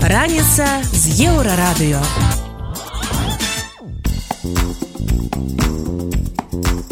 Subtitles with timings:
[0.00, 2.45] Раніца з еўрарадыё.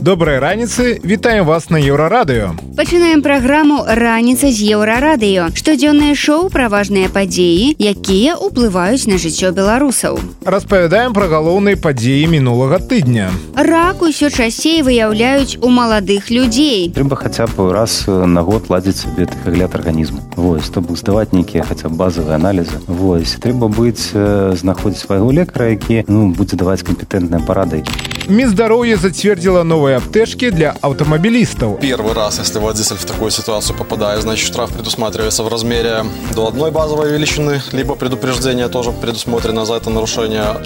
[0.04, 7.09] Добрай раніцы вітаем вас на еўрарадыё пачынаем праграму раніца з еўрарадыё штодзённае шоу пра важныя
[7.09, 10.20] падзеі якія ўплываюць на жыццё беларусаў.
[10.45, 13.30] Распавядаем пра галоўныя падзеі мінулага тыдня.
[13.56, 16.93] Рак усё часцей выяўляюць у маладых людзей.
[16.93, 20.21] Трэба хаця б раз на год ладзіць сабе тэхагляд арганізму.
[20.36, 22.77] Вось то быў здаваць нейкія хаця базавыя аналізы.
[22.93, 27.80] Вось трэба быць знаходзіць свайго лекара які ну, будзе даваць кампетэнтныя парады
[28.28, 31.80] Минздоровье затвердило новые аптечки для автомобилистов.
[31.80, 36.70] Первый раз, если водитель в такую ситуацию попадает, значит штраф предусматривается в размере до одной
[36.70, 40.56] базовой величины, либо предупреждение тоже предусмотрено за это нарушение.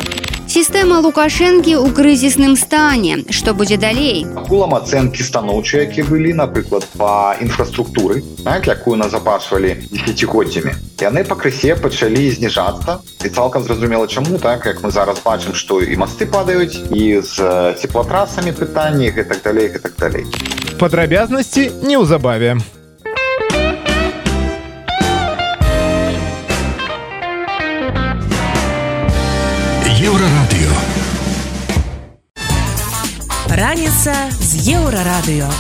[0.54, 7.34] Сістэма лукашэнкі ў крызісным стане што будзе далей агулам ацэнкі станоўчыя які былі напрыклад по
[7.42, 14.86] інфраструктуры так, якую назапашвалі десятгоддзямі яны пакрысе пачалі зніжацца і цалкам зразумела чаму так як
[14.86, 20.30] мы зараз бачым што і масты падаюць і з цеплатрасамі пытанні гэтак далей гэтак далей
[20.78, 22.62] падрабязнасці неўзабаве
[30.14, 30.37] у
[33.59, 35.51] Раніца з еўрарадыё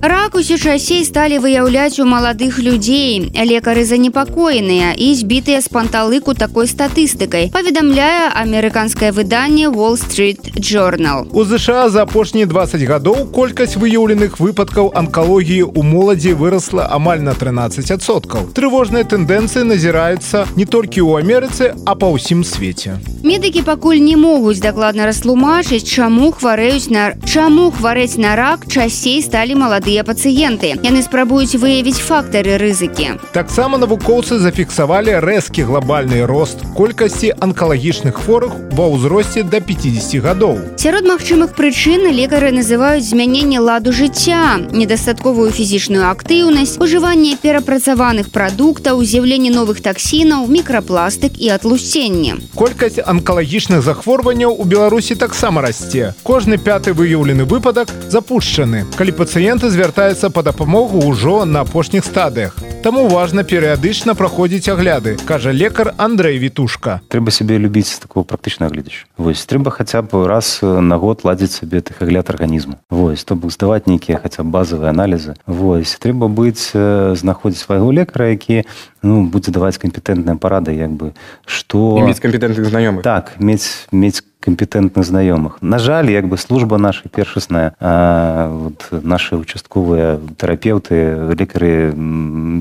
[0.00, 3.34] Рак усё часцей сталі выяўляць у маладых людзей.
[3.34, 7.50] Лекары занепакоеныя і збітыя з панталыку такой статыстыкай.
[7.50, 11.26] Паведамляе амерыканскае выданне Wall Street Journal.
[11.34, 17.34] У ЗША за апошнія 20 гадоў колькасць выяўленых выпадкаў анкалогіі ў моладзі вырасла амаль на
[17.34, 18.54] 13соткаў.
[18.54, 23.02] Трывожныя тэндэнцыі назіраюцца не толькі ў Амерыцы, а па ўсім свеце.
[23.26, 29.58] Медыкі пакуль не могуць дакладна растлумачыць, чаму хварэюць на чаму хварэць на рак часцей сталі
[29.58, 37.32] маладыя маладыя пацыенты яны спрабуюць выявіць фактары рызыкі таксама навукоўцы зафіксавалі рэзкі глобальны рост колькасці
[37.40, 40.58] анкалагічных хворых ва ўзросце до 50 гадоў.
[40.76, 49.50] Сярод магчымых прычын лекары называюць змяненне ладу жыцця недастатковую фізічную актыўнасць ужыванне перапрацаваных прадуктаў з'яўленне
[49.50, 52.36] новых таксінаў мікрапластык і атлусценне.
[52.54, 56.14] Колькасць анкалагічных захворванняў у беларусі таксама расце.
[56.22, 58.84] Кожны пяты выяўлены выпадак запушчаны.
[58.98, 62.58] Калі пацыенты з звяртаецца па дапамогу ўжо на апошніх стадыях.
[62.82, 66.98] Таму важна перыядычна праходзіць агляды, кажа лекар Андрэй Вітушка.
[67.06, 69.06] Трэба сябе любіць такого практычна гледзяч.
[69.14, 72.82] Вось трэба хаця б раз на год ладзіць сабе тэхагляд арганізму.
[72.90, 75.38] Вось то быў здаваць нейкія хаця базавыя аналізы.
[75.46, 78.66] Вось трэба быць знаходзіць свайго лекара, які
[79.02, 81.14] ну, будзе даваць кампетэнтныя парады як бы
[81.46, 85.58] што мець кампетэнтных знаёмых так мець мець кампетэнтных знаёмых.
[85.60, 91.92] На жаль як бы служба наша першасная вот наши участковыя тэрапеўты лекары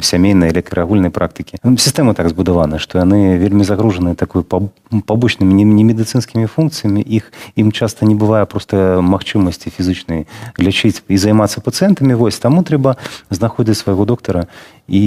[0.01, 6.49] сямейныя лекары агульнай практыкі сістэма так збудавана што яны вельмі загружаны такой пабочнымі не медыцынскімі
[6.49, 10.25] функцыямі іх ім часта не бывае просто магчымасці фізычнай
[10.57, 12.97] лячыць і займацца пацыентамі вось таму трэба
[13.29, 14.47] знаходзіць свайго доктара
[14.87, 15.03] і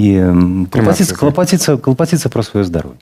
[0.69, 2.97] клапаціцца клапаціцца клапаціцца пра сваё здароўе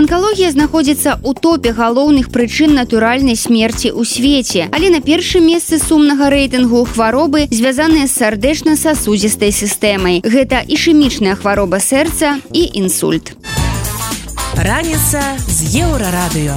[0.00, 6.30] Анкалогія знаходзіцца ў топе галоўных прычын натуральнай смерці ў свеце, але на першым месцы сумнага
[6.32, 10.22] рэйтынгу хваробы звязаныя з сардэчна-сасудзістай сістэмай.
[10.24, 13.36] Гэта ішэмічная хвароба сэрца і інсульт.
[14.56, 16.56] Раніца з еўрарадыё.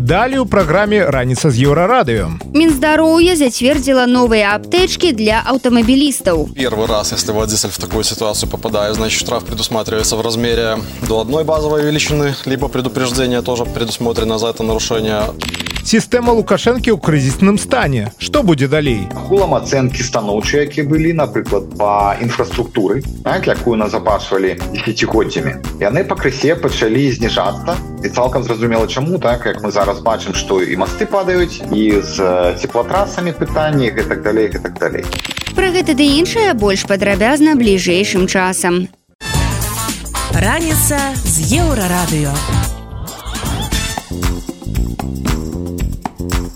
[0.00, 2.28] Далее у праграме раніца з еўрарадыё.
[2.52, 6.52] Минздоровье зацвердзіла новыя аптэчкі для аўтамабілістаў.
[6.54, 10.78] Первый раз, если водитель в такую ситуацию попадает, значит штраф предусматривается в размере
[11.08, 15.22] до одной базовой величины, либо предупреждение тоже предусмотрено за это нарушение.
[15.86, 22.10] Сістэма лукашэнкі ў крызісным стане што будзе далей агулам ацэнкі станоўчыя які былі напрыклад по
[22.18, 29.62] інфраструктуры так, якую назапашвалі десятгоддзямі яны пакрысе пачалі зніжацца і цалкам зразумела чаму так як
[29.62, 35.05] мы зараз бачым што і масты падаюць і з цеплатрасамі пытанні гэтак далей гэтак далей.
[35.51, 38.87] Пра гэта ды іншае больш падрабязна бліжэйшым часам.
[40.31, 42.31] Раніца з еўрарадыё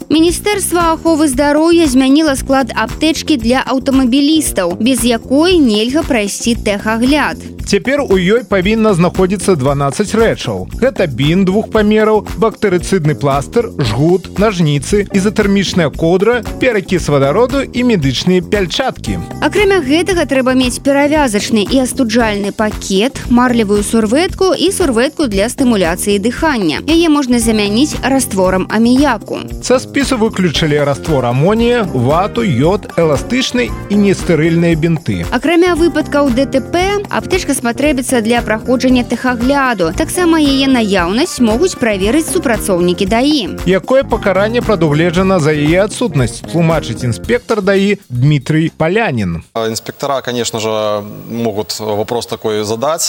[0.09, 7.41] Міністэрства аховы здароўя змяніла склад аптэчкі для аўтамабілістаў, без якой нельга прайсці тэхагляд.
[7.65, 10.69] Цяпер у ёй павінна знаходзіцца 12 рэчаў.
[10.77, 19.17] Гэта бін двух памераў, бактэрыцыдны пластыр, жгут, нажніцы, ізатэрмічная кодра, перакіс вадароду і медычныя пяльчаткі.
[19.41, 26.85] Акрамя гэтага трэба мець перавязачны і астуджальны пакет, марлевую сурветку і сурветку для стымуляцыі дыхання.
[26.85, 29.41] Яе можна замяніць растворам аміяку.
[29.65, 35.23] Са спісу выключылі раствор амонія, вату, йод, эластычны і нестэрыльныя бінты.
[35.31, 39.95] Акрамя выпадкаў ДТП, аптэчка спатрэбіцца для праходжання тэхагляду.
[39.95, 43.55] Таксама яе наяўнасць могуць праверыць супрацоўнікі даі.
[43.63, 49.47] Якое пакаранне прадугледжана за яе адсутнасць, тлумачыць інспектор даі Дмітрый Палянин.
[49.55, 53.07] Инспектора, конечно же, могут вопрос такой задать,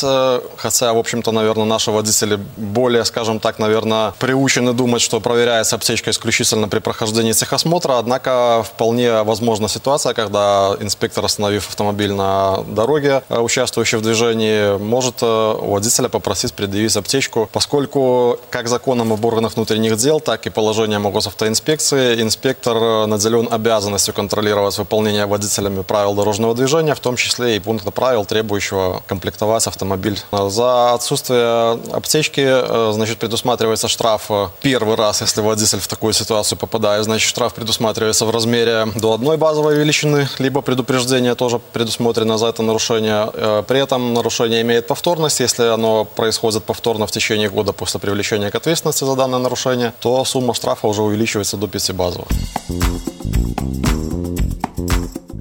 [0.55, 6.11] хотя, в общем-то, наверное, наши водители более, скажем так, наверное, приучены думать, что проверяется аптечка
[6.11, 13.97] исключительно при прохождении техосмотра, однако вполне возможна ситуация, когда инспектор, остановив автомобиль на дороге, участвующий
[13.97, 20.21] в движении, может у водителя попросить предъявить аптечку, поскольку как законом об органах внутренних дел,
[20.21, 27.01] так и положением о госавтоинспекции инспектор наделен обязанностью контролировать выполнение водителями правил дорожного движения, в
[27.01, 30.19] том числе и пункта правил, требующего комплектовать автомобиль.
[30.31, 34.31] За отсутствие аптечки, значит, предусматривается штраф
[34.61, 39.38] первый раз, если водитель в такую ситуацию попадает, значит, штраф предусматривается в размере до одной
[39.38, 43.64] базовой величины, либо предупреждение тоже предусмотрено за это нарушение.
[43.68, 48.56] При этом нарушение имеет повторность, если оно происходит повторно в течение года после привлечения к
[48.56, 52.28] ответственности за данное нарушение, то сумма штрафа уже увеличивается до 5 базовых.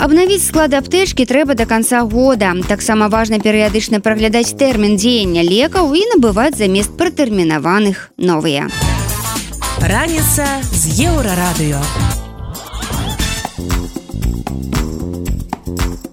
[0.01, 2.57] Абнавіць склад аптэчкі трэба да канца года.
[2.65, 8.73] Таксама важна перыядычна праглядаць тэрмін дзеяння лекаў і набываць замест пратэрмінаваных новыя.
[9.82, 11.80] Раніца з еўрарадыё.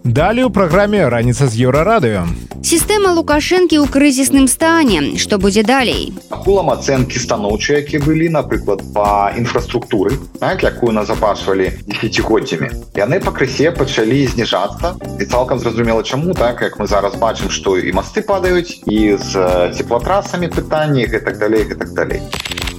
[0.05, 2.27] Далее у праграме раніца з еўрарадыё.
[2.63, 6.13] Сістэма лукашэнкі ў крызісным стане, што будзе далей.
[6.31, 12.71] Ахулам ацэнкі станоўчыя, які былі, напрыклад, па інфраструктуры, так, якую назапашвалі десятгоддзямі.
[12.99, 17.93] Яны пакрысе пачалі зніжацца і цалкам зразумела чаму так як мы зараз бачым, што і
[17.93, 19.33] масты падаюць і з
[19.75, 22.23] цеплатрасамі пытанні і так далей і так далей.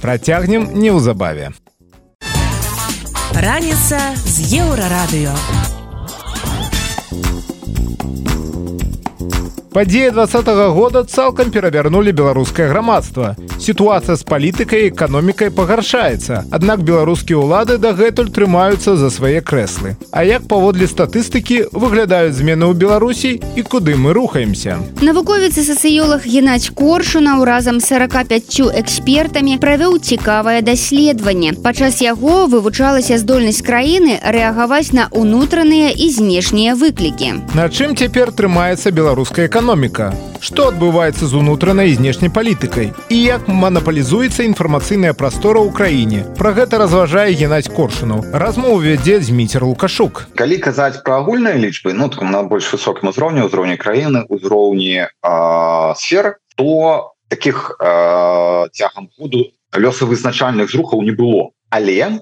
[0.04, 1.48] Працягнем неўзабаве.
[3.32, 5.32] Раніца з еўрарадыё.
[9.74, 13.34] Падзеі двадцатого года цалкам перавярнулі беларускае грамадства.
[13.58, 16.46] Сітуацыя з палітыкай і эканомікай пагаршаецца.
[16.54, 19.98] Аднак беларускія ўлады дагэтуль трымаюцца за свае крэслы.
[20.14, 24.78] А як паводле статыстыкі выглядаюць змены ў Беларусі і куды мы рухаемся?
[25.02, 31.50] Навуковец і сацыёлог Геннадзь Коршунаў разам з 45 экспертамі правёў цікавае даследаванне.
[31.50, 37.42] Падчас яго вывучалася здольнасць краіны рэагаваць на ўнутраныя і знешнія выклікі.
[37.58, 39.63] На чым цяпер трымаецца беларуская эканоміка?
[39.64, 40.12] Эканоміка
[40.44, 46.76] што адбываецца з унутранай знешняй палітыкай і як манапалізуецца інфармацыйная прастора ў краіне пра гэта
[46.82, 50.28] разважае геннадзь коршунаў размову вядзе зміцер лукашук.
[50.36, 55.08] Калі казаць пра агульныя лічбы ну там на больш высокім узроўні ўзроўні краіны узроўні
[55.96, 61.56] сфер то таких цягам году лёсавызначальных зрухаў не было.
[61.72, 62.20] Але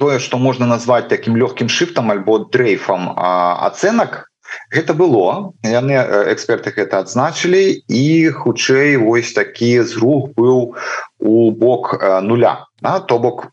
[0.00, 4.31] тое што можна назваць таким лёгкім шыфтам альбо дрейфам ацэнак
[4.70, 5.96] гэта было яны
[6.32, 10.74] эксперты гэта адзначылі і хутчэй вось такі зрух быў
[11.18, 13.00] у бок нуля да?
[13.00, 13.48] то бок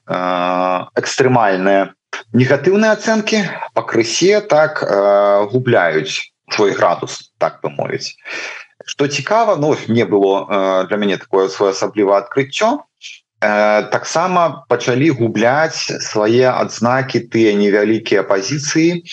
[0.95, 1.93] экстрэмальныя
[2.33, 3.43] негатыўныя ацэнкі
[3.73, 4.83] пакрысе так
[5.53, 8.15] губляюць свой градус так бы мовіць
[8.85, 12.79] что цікава ну не было для мяне такое своеасабліва адкрыццё
[13.39, 19.03] таксама пачалі губляць свае адзнакі тыя невялікія пазіцыі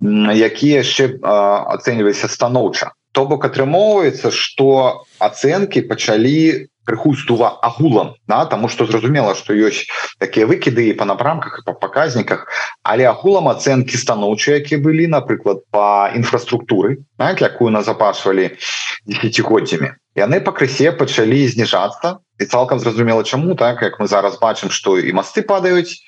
[0.00, 8.46] якія яшчэ ацэньваліся станоўча то бок атрымоўваецца что ацэнкі пачалі крыху здува агулам да?
[8.46, 9.86] тому что зразумела что ёсць
[10.18, 12.46] такія выкіды і па напрамках і па паказніках
[12.82, 18.56] але агулам ацэнкі станоўчыя які былі напрыклад по інфраструктуры так, якую назапашвалі
[19.06, 22.18] десятгоддзямі яны пакрысе пачалі зніжацца.
[22.40, 23.82] І цалкам зразумела чаму так?
[23.82, 26.00] Як мы зараз бачым что і масты падаюць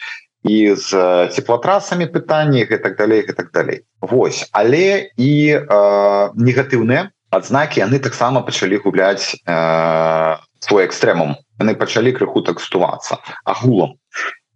[0.42, 0.90] і з
[1.32, 3.82] цеплатрасамі пытанні і так далей і так далей.
[4.00, 11.36] Вось але і э, негатыўныя адзнакі яны таксама пачалі губляць э, свой экстрэмум.
[11.60, 13.94] Яны пачалі крыху такстувацца агулам.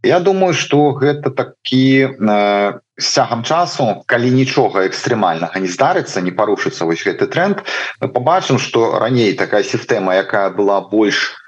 [0.03, 6.31] Я думаю что гэта такі э, з цягам часу калі нічога экстрэмальнага не здарыцца не
[6.31, 7.63] парушыцца вось гэты тренд
[8.01, 11.46] мы побачым что раней такая сістэма якая была больш у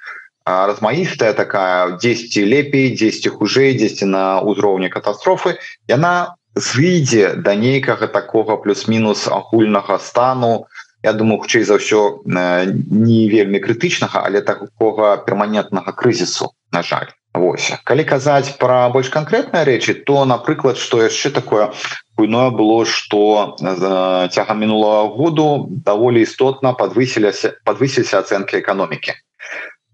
[0.48, 8.56] размаістая такая 10 лепей 10 хужэй 10 на ўзроўні катастрофы яна зыдзе да нейкага такога
[8.56, 10.66] плюс-мінус агульнага стану.
[11.02, 17.12] Я думаю хутчэй за ўсё не вельмі крытычнага але такога перманентнага крызісу на жаль.
[17.38, 21.70] Вось калі казаць пра больш канкрэтныя рэчы то напрыклад што яшчэ такое
[22.16, 29.14] буйное было что цягам мінулого году даволі істотна подвысіліся подвысіліся ацэнкі эканомікі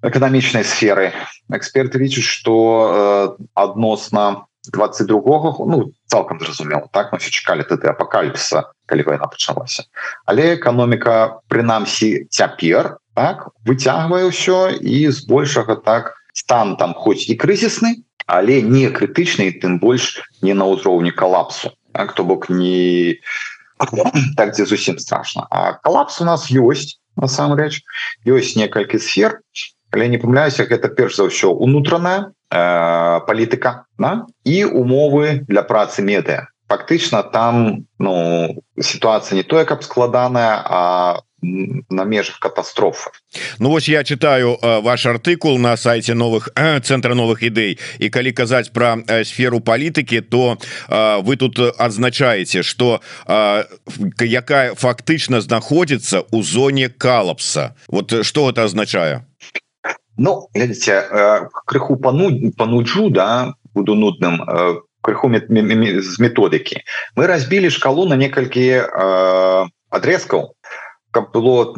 [0.04, 1.12] эканамічнай сферы.
[1.49, 5.20] Эксперты лічаць что адносна 22
[5.66, 7.12] ну цалкам зразумел так?
[7.12, 9.84] Мы все чакалі тады апокаліпса калі война пачалася.
[10.26, 18.04] Але эканоміка прынамсі цяпер так выцягвае ўсё і збольшага так стан там хоць і крызісны
[18.26, 22.12] але не крытычны тым больш не на ўзроўні калапсу так?
[22.12, 23.20] То бок не
[24.37, 27.82] так дзе зусім страшно а калапс у нас ёсць насамрэч.
[28.26, 29.40] Ёсць некалькі сфер
[29.94, 36.02] але не памляюся гэта перш за ўсё унутраная э, палітыка на і умовы для працы
[36.02, 43.10] медыа фактычна там ну сітуацыя не тое каб складаная а на межах катастрофы.
[43.58, 48.08] Ну вось я читаю э, ваш артыкул на сайте новых э, центра новых ідэй і
[48.08, 50.56] калі казаць про э, сферу палітыкі то
[50.88, 53.00] вы тут адзначаеце что
[54.18, 59.26] якая фактычна знаходзіцца у зоне калапса вот что это означае
[60.16, 66.83] Ну глядзіце э, крыху пану пануджу да буду нудным э, крыху з методыкі
[67.16, 70.54] мы разбілі шкалу на некалькі э, адрезкаў
[71.11, 71.75] каб было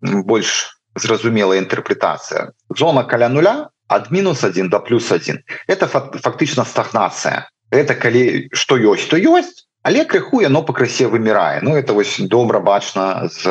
[0.00, 7.50] больш зразумелая інтэрпрэтацыя зона каля нуля ад мінус 1 до плюс 1 это фактычна стагнацыя
[7.70, 12.60] это калі што ёсць то ёсць але крыху яно пакрысе вымірае Ну это вось добра
[12.60, 13.50] бачна з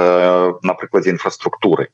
[0.64, 1.90] на прыкладзе інфраструктуры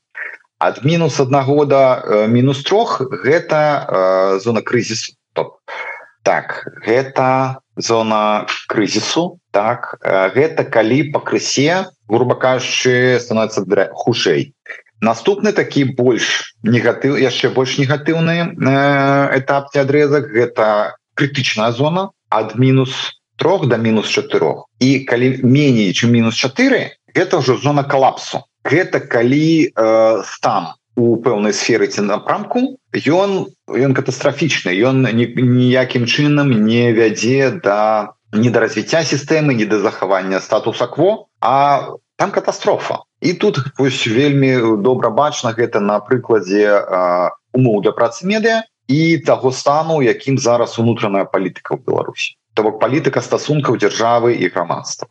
[0.59, 5.15] ад мінус аднаго да э, мінус трох гэта э, зона крызісу.
[6.23, 14.53] Так гэта зона крызісу так э, гэта калі пакрысе грубо кажучы становится хушэй
[15.01, 22.55] наступны такі больш негатыў яшчэ больш негатыўны э, этап ці адрезак гэта крытычная зона ад
[22.55, 24.65] мінус трох до мінус чатырох.
[24.79, 31.15] І калі меней чым мінус 4 это ўжо зона калапсу гэта калі э, стан у
[31.21, 33.31] пэўнай сферы ці напрамку ён
[33.69, 40.41] ён катастрафічны ён ніякім чынам не вядзе да не да развіцця сістэмы не да захавання
[40.41, 43.03] статуса кво а там катастрофа.
[43.21, 46.79] І тут вось вельмі добра бачна гэта на прыкладзе
[47.53, 52.37] умоў для працы медыа і таго стану якім зараз унутраная палітыка ў Беларусі.
[52.55, 55.07] То бок палітыка стасункаў дзяржавы і грамадства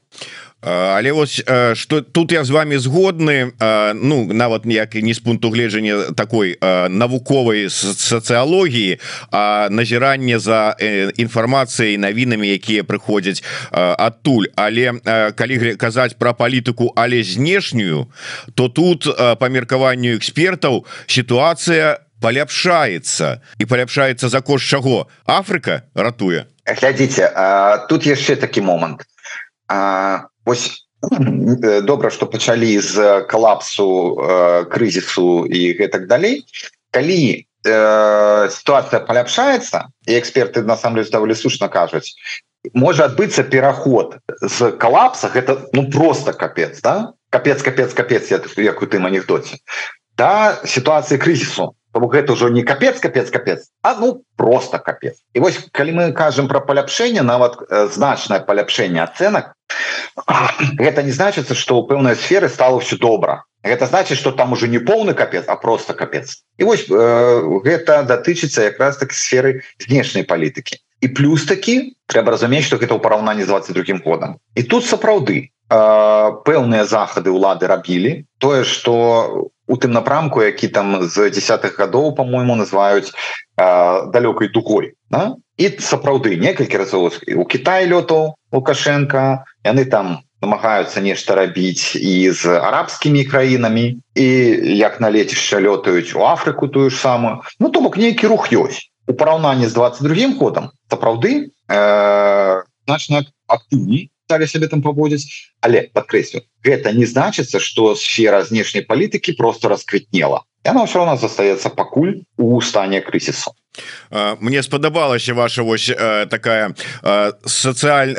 [0.65, 1.43] але вось
[1.75, 3.53] что тут я з вами згодны
[3.95, 6.57] Ну нават ніяк не з пункту гледжання такой
[6.89, 8.99] навуковай сацыялогіі
[9.31, 10.77] а назіранне за
[11.17, 14.49] інфармацыяй навінамі якія прыходзяць адтуль.
[14.57, 14.93] Але
[15.37, 18.09] калі казаць про палітыку але знешнюю
[18.55, 19.05] то тут
[19.39, 23.45] по меркаванню экспертаў сітуацыя паляпшаецца.
[23.61, 25.07] І паляпшаецца за кошт чаго?
[25.27, 26.49] Афрыка ратуе?
[26.65, 27.29] Глядзіце
[27.89, 29.05] тут яшчэ такі момант.
[29.69, 30.85] А Вось
[31.85, 36.47] добра што пачалі з калапсу э, крызісу і гэтак далей.
[36.91, 42.17] Калі э, сітуацыя паляпшаецца і эксперты насамрэч даволі сушна кажуць
[42.73, 47.13] можа адбыцца пераход з калапса гэта ну просто капец да?
[47.31, 49.59] Капец капец капец як у тым анекдоце.
[50.17, 51.75] Да сітуацыі крызісу.
[51.95, 55.21] Гэта ўжо не капец капец капец а ну просто капец.
[55.35, 57.59] І вось калі мы кажам про паляпшэнне нават
[57.93, 59.55] значнае паляпшэнне ацэнак
[60.79, 63.45] гэта не значыцца что у пэўнай сферы стало все добра.
[63.63, 66.45] Это значит что там уже не поўны капец а просто капец.
[66.59, 72.65] І вось э, гэта датычыцца якраз так сферы знешняй палітыкі і плюс такі трэба разумець
[72.65, 75.51] что гэта ў параўнанні з 22 годам і тут сапраўды.
[75.73, 82.15] Э, пэўныя захады ўлады рабілі тое что у тым напрамку які там з десятых гадоў
[82.15, 85.35] по-моему называюць э, далёкай дугой да?
[85.57, 92.59] І сапраўды некалькі разоў у Кітай лётаў лукашенко яны там намагаюцца нешта рабіць і з
[92.59, 93.85] арабскімі краінамі
[94.15, 94.29] і
[94.79, 97.41] як на лецішча лётаюць у Афрыку тую ж самую.
[97.61, 98.91] Ну то бок нейкі рух ёсць.
[99.07, 105.55] У параўнанні з 22 годам сапраўды э, значна актыўней сталі сябе там паводзіць.
[105.61, 111.71] Але падкрэслю гэта не значыцца что сфера знешняй палітыкі просто расквітнела яна ўсё равно застаецца
[111.71, 113.53] пакуль у стане крызісу
[114.41, 115.91] Мне спадабалася ваша вось
[116.31, 116.75] такая
[117.45, 118.15] сацыяль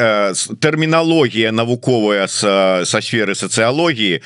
[0.59, 4.19] тэрміналогія навуковая са сферы сацыялогіі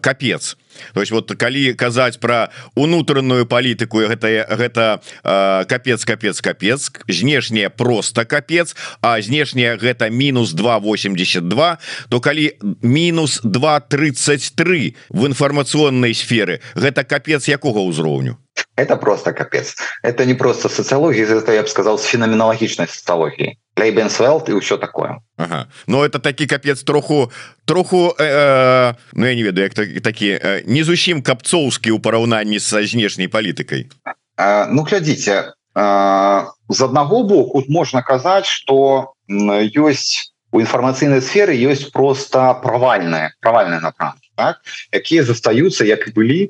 [0.00, 0.54] капец
[0.94, 7.70] то есть вот калі казаць про унутраную палітыку гэта гэта э, капец капец капец знешняя
[7.70, 17.04] просто капец а знешняя гэта мінус 282 то калі мінус 233 в інфармацыйнай сферы гэта
[17.04, 18.38] капец якога ўзроўню
[18.76, 24.48] это просто капец это не просто социология это я бы сказал с феноменологичной социологией Лейбенсвелт
[24.48, 25.68] и еще такое ага.
[25.86, 27.32] но это таки капец троху
[27.64, 32.60] троху э, ну я не ведаю як так, такі э, не зусім капцоўскі у параўнанні
[32.60, 33.88] са знешняй палітыкай
[34.36, 41.92] э, ну глядзіце э, з аднаго боку можна казаць что ёсць у інфармацыйнай сферы ёсць
[41.92, 44.60] просто правальная правальная напрамкі так?
[44.92, 46.40] якія застаюцца як і былі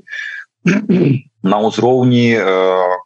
[1.42, 2.44] на ўзроўні э,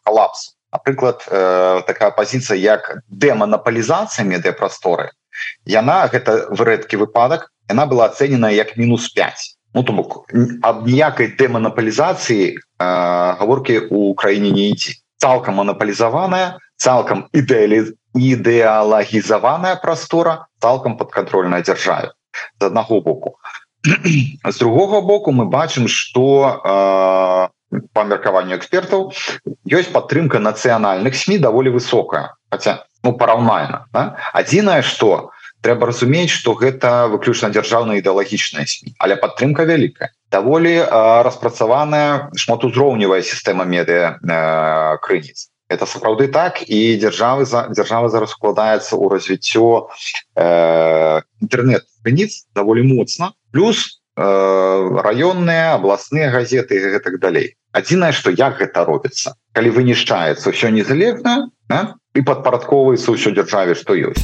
[0.03, 0.53] калапсу.
[0.73, 5.13] Напрыклад э, такая пазіцыя як дэманапалізацыя медыяпрасторы
[5.65, 10.29] яна гэта в рэдкі выпадак яна была ацэнена як мінус 5 ну то бок
[10.61, 12.57] аб ніякай дэманапалізацыі э,
[13.39, 14.99] гаворкі у краіне не ідзе.
[15.17, 22.11] Цалкам манапалізаваная цалкам ідэалі ідэалагізаваная прастора цалкам падкантрольная дзяржаве
[22.59, 23.37] з аднаго боку.
[24.47, 27.47] З другога боку мы бачым что э,
[27.93, 29.11] по меркаванню экспертаў
[29.69, 34.17] ёсць падтрымка нацыянальных сМ даволі высокая хотя ну параўнальна да?
[34.33, 40.87] адзінае что трэба разумець что гэта выключна дзяржаўная ідэалагічная сМ але падтрымка вялікая даволі э,
[41.23, 48.93] распрацаваная шматузроўневая сістэма медыа э, крыніц это сапраўды так і дзяржавы за дзяржава зараз складаецца
[48.93, 49.89] ў развіццё
[50.35, 58.29] э, інтэрнет крыніц даволі моцна плюс э, раённыя абласныя газеты і так далей адзінае что
[58.29, 61.97] як гэта робіцца калі вынішчаецца ўсё незалежна да?
[62.13, 64.21] і падпарадковваецца ўсё дзяржаве што ёсць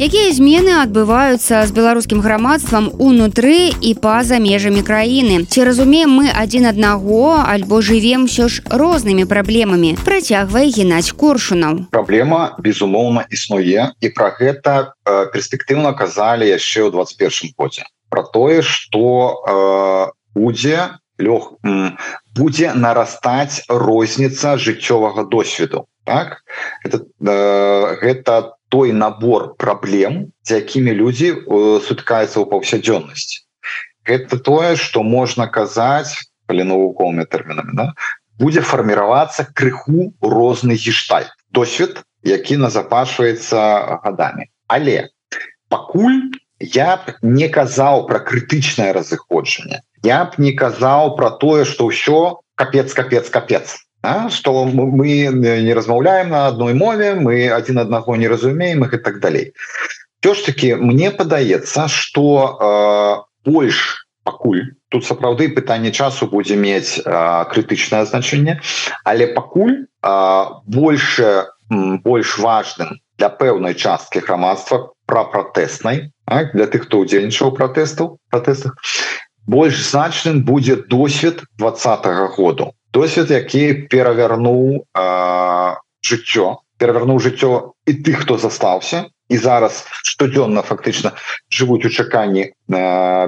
[0.00, 5.44] якія змены адбываюцца з беларускім грамадствам унутры і па-за межамі краіны?
[5.44, 10.00] Ці разумеем мы адзін аднаго альбо жывем ўсё ж рознымі праблемамі?
[10.00, 11.92] Працягвае геннадзь коршунаў.
[11.92, 17.84] Праблема безумоўна існуе і пра гэта э, перспектыўна казалі яшчэ ў 21 годзе.
[18.08, 19.04] Про тое что
[19.44, 21.60] э, будзе лёг
[22.32, 26.42] будзе нарастаць розніца жыццёвага досведу так?
[26.82, 31.38] Это э, гэта той набор праблем з якімі людзі э,
[31.86, 33.46] сутыкаюцца ў паўсядзённасці
[34.04, 36.16] это тое что можна казаць
[36.48, 37.86] калі навуковымі тэрмінамі да?
[38.40, 43.60] будзе фарміравацца крыху розны гештальт досвед які назапашваецца
[44.04, 44.50] гадамі.
[44.68, 45.08] Але
[45.68, 51.88] пакуль я б не казаў про крытычнае разыходжанне я б не казаў про тое что
[51.92, 58.16] ўсё капец капец капец а, что мы не размаўляем на одной мове мы один аднаго
[58.16, 59.52] не разумеем их и так далей
[60.20, 67.00] все ж таки мне падаецца что э, больш пакуль тут сапраўды пытанне часу будзе мець
[67.04, 68.60] крытычнае значэнне
[69.04, 76.10] але пакуль э, больше больш важным для пэўнай часткі грамадства про пратэснай
[76.54, 78.76] для тых хто удзельнічаў пратэстаў пратэстах
[79.46, 84.86] больш значным будзе досвед двадцатого году досвед які перавярнуў
[86.00, 86.46] жыццё
[86.80, 91.12] перавярнуў жыццё і тых хто застаўся і зараз штодзённа фактычна
[91.52, 92.50] жывуць у чаканні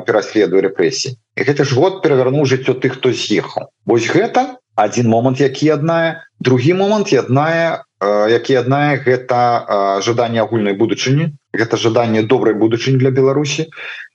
[0.08, 1.14] пераследу рэпрэсій.
[1.36, 3.68] Гэта ж год перавярнуў жыццё тых хто з'ехаў.
[3.86, 11.36] Вось гэта один момант які адная другі момант ядная які адная гэта жаданне агульнай будучыні.
[11.52, 13.68] Гэта жаданне добрай будучыні для Беларусі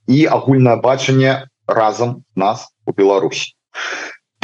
[0.09, 3.53] і агульнае бачанне разам нас у Беларусі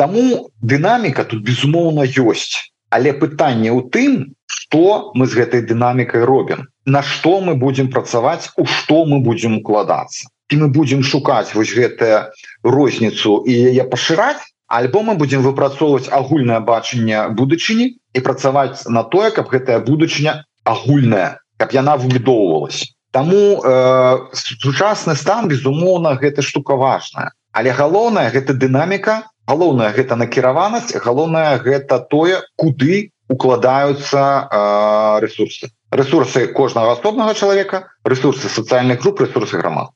[0.04, 2.60] Таму дынаміка тут безумоўна ёсць.
[2.92, 6.68] Але пытанне ў тым что мы з гэтай дынамікай робім.
[6.86, 10.28] На што мы будемм працаваць у што мы будемм укладацца.
[10.52, 12.36] І мы будемм шукаць вось гэтая
[12.68, 19.32] розніцу і яе пашыраць альбо мы будемм выпрацоўваць агульнае бачанне будучыні і працаваць на тое
[19.32, 27.32] каб гэтая будучыня агульная каб яна выбудоўвалась Таму э, сучасны стан безумоўна гэта штука важная.
[27.54, 36.48] Але галоўная гэта дынаміка галоўная гэта накіраванасць галоўная гэта тое куды укладаюцца э, ресурсы ресурсы
[36.48, 39.90] кожнага асобнага чалавека ресурсы сацыяльных груп ресурсы грамад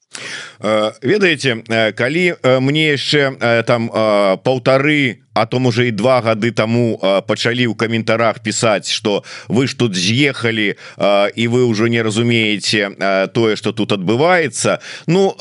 [1.02, 1.62] ведаеце
[1.94, 3.90] калі мне яшчэ там
[4.44, 9.78] полторы а то уже і два гады тому пачалі ў каментарах пісаць что вы ж
[9.78, 10.74] тут з'ехалі
[11.36, 14.82] і вы ўжо не разумееце тое что тут адбываецца.
[15.06, 15.36] Ну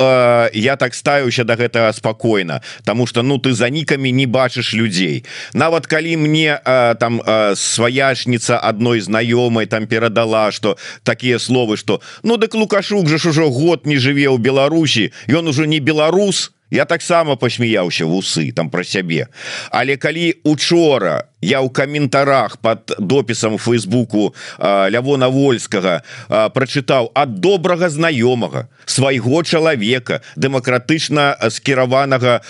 [0.52, 4.74] я так ставіўся до да гэтага спокойно тому что ну ты за нікамі не бачыш
[4.74, 5.24] людзей.
[5.54, 6.60] Нават калі мне
[7.00, 7.22] там
[7.56, 13.86] сваяшніца одной знаёмай там перадала что такія словы что ну дык лукашук же ужо год
[13.86, 19.28] не жыве ў Беларусі ён уже не беларус я таксама посмяяўся вусы там про сябе
[19.70, 28.66] але калі учора я у каментарах под допісам фейсбуку лявона вольскага прачытаў ад добрага знаёмага
[28.84, 32.42] свайго чалавека дэмакратычна скіраванага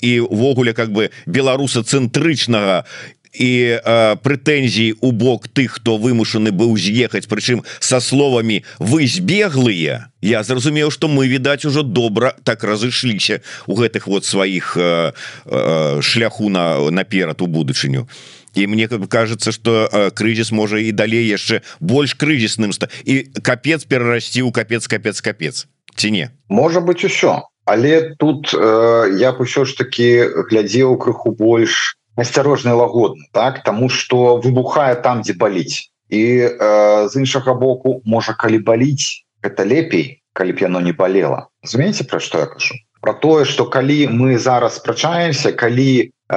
[0.00, 2.84] і увогуле как бы беларуса цэнтрычнага
[3.32, 10.12] і э, прэтэнзій у бок тых хто вымушаны быў з'ехаць прычым со словамі вы збеглыя
[10.20, 15.12] я зразумеў что мы відаць ужо добра так разышліся у гэтых вот сваіх э,
[15.46, 18.08] э, шляху на наперад у будучыню.
[18.54, 23.24] І мне как бы кажется что крызіс можа і далей яшчэ больш крызісным ста і
[23.40, 25.66] капец перарасці у капец капец капец.
[25.96, 26.30] Ці не?
[26.48, 32.74] Можа быть еще але тут э, я б усё ж таки глядзеў крыху больш асцярожна
[32.74, 38.58] лагодна так тому что выбухае там дзе баліць і э, з іншага боку можа калі
[38.58, 43.44] баліць это лепей калі б яно не болела разумееце пра што я кажу про тое
[43.44, 46.36] что калі мы зараз спрачаемся калі э,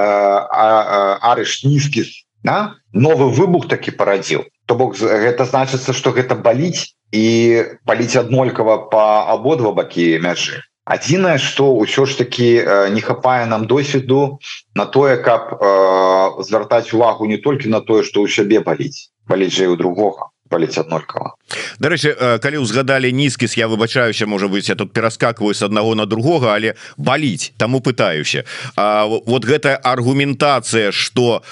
[1.20, 2.04] арыш нізкі
[2.42, 7.26] на новы выбух такі парадзіў то бок гэта значыцца что гэта баліць і
[7.84, 9.02] паліць аднолькава по
[9.34, 14.38] абодва бакі мяжы адзінае что ўсё ж таки э, не хапае нам досведу
[14.74, 19.52] на тое каб э, звяртаць увагу не толькі на тое что ў сябе баліць баліць
[19.52, 21.34] жа у другога паліць аднолькава.
[21.82, 26.06] Дарэчы э, калі узгадалі нізкіс я выбачаюся можа быть я тут пераскакваю с аднаго на
[26.06, 28.46] другога але баліць таму пытаюся.
[28.78, 31.42] А вот гэтая аргументацыя что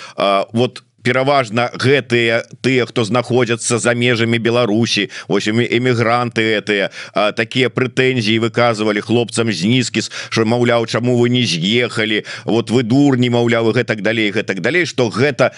[0.54, 5.12] вот у пераважна гэтыя тыя хто знаходзяцца за межамі Беларусі.
[5.28, 6.88] Ось эмігранты гэтыя
[7.36, 13.28] такія прэтэнзіі выказывалі хлопцам з нізкіс що маўляў чаму вы не з'ехалі вот вы дурні
[13.30, 15.52] маўлявы гэтак далей гэтак далей что гэта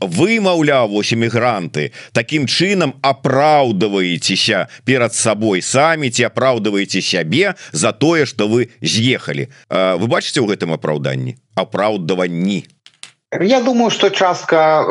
[0.00, 5.62] вы маўляў вось эмігранты таким чынам апраўдываецеся перад сабой.
[5.62, 9.50] Самі ці апраўдываеце сябе за тое что вы з'ехалі.
[9.68, 11.34] Вы бачыце ў гэтым апраўданні?
[11.58, 12.64] Апраўдаванні
[13.40, 14.84] Я думаю что частка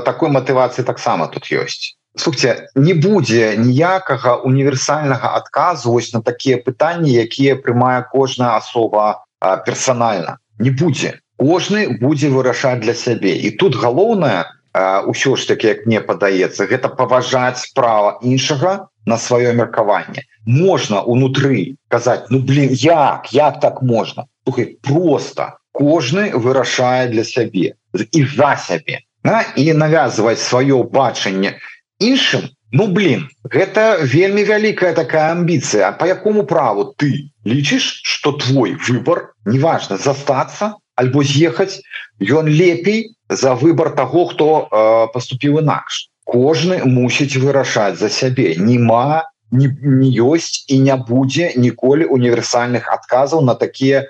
[0.00, 1.96] э, такой мотывации таксама тут ёсць.
[2.16, 9.64] Слухайте не будзе ніякага універсальнага адказу ось на такія пытанні якія прымае кожная асоба э,
[9.66, 11.20] персональна не будзе.
[11.38, 13.34] Кожны будзе вырашаць для сябе.
[13.34, 14.46] І тут галоўнае
[14.78, 20.22] ўсё ж таки як мне падаецца гэта паважаць права іншага на сваё меркаванне.
[20.46, 23.32] Можна унутры казаць ну блин як?
[23.32, 24.26] Як так можна?
[24.44, 29.42] Слухай, просто кожны вырашае для сябе і за сябе да?
[29.56, 31.58] і навязывать сваё бачанне
[31.98, 35.92] іншым Ну блин гэта вельмі вялікая такая амбіцыя.
[35.92, 41.80] По якому праву ты лічыш что твой выбор неважно застаться альбо з'ехаць
[42.20, 46.10] ён лепей за выбор того хто э, поступіў інакш?
[46.28, 48.52] Кожны мусіць вырашаць за сябе.
[48.58, 49.72] Нема не,
[50.20, 54.04] ёсць і не будзе ніколі універсальных адказаў на такія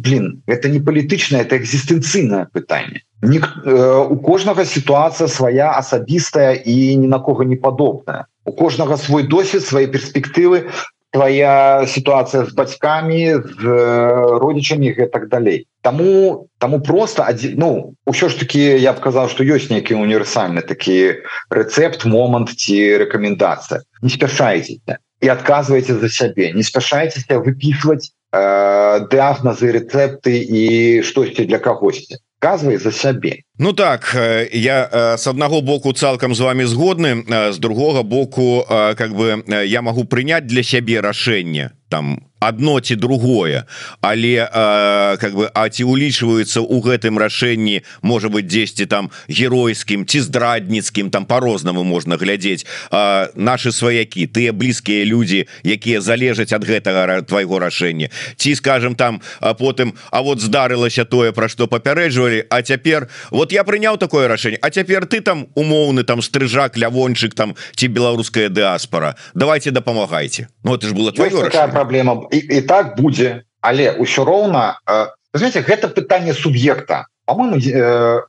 [0.00, 6.96] блин это не палітычна это экзістэнцыйнае пытанне Ні, э, у кожнага сітуацыя свая асабістая і
[6.96, 10.72] ні на кого не падобная у кожнага свой досвед свае перспектывы
[11.10, 17.70] твоя сітуацыя з бацькамі з э, родзічамі так далей Таму таму просто адзін ну
[18.06, 23.84] ўсё ж таки я б казаў что ёсць нейкі універсальны такі рэцэпт момант ці рэкамендацыя
[24.02, 30.64] не спяшайцеся і адказваеце за сябе не спяшайцеся выпісваць э, дыагназы рэцэпты і
[31.02, 33.44] штосьці для кагосьці казвай за сябе.
[33.58, 34.88] Ну так э, я
[35.18, 40.04] с э, аднаго боку цалкам з вами згодны з другога боку как бы я могу
[40.04, 43.64] прыняць для сябе рашэнне там одно ці другое.
[44.00, 50.06] Але э, как бы а ці улічваюцца у гэтым рашэнні можа быть 10 там геройскім
[50.06, 52.66] ці здрадніцкім там по-рознаму можна глядзець.
[52.90, 58.08] Э, наши сваякі тыя блізкія люди якія залежаць ад гэтага твайго рашэння.
[58.36, 63.52] Ці скажем там а потым А вот здарылася тое про што папярэджвалі А цяпер вот
[63.52, 68.48] я прыняў такое рашэнне А цяпер ты там умоўны там стрыжак лявончык там ці беларуская
[68.48, 74.24] дыаспора давайте дапамагайце Ну это ж было такая проблема і, і так будзе але ўсё
[74.24, 77.06] роўна э, гэта пытанне суб'екта.
[77.26, 78.22] По-моему э,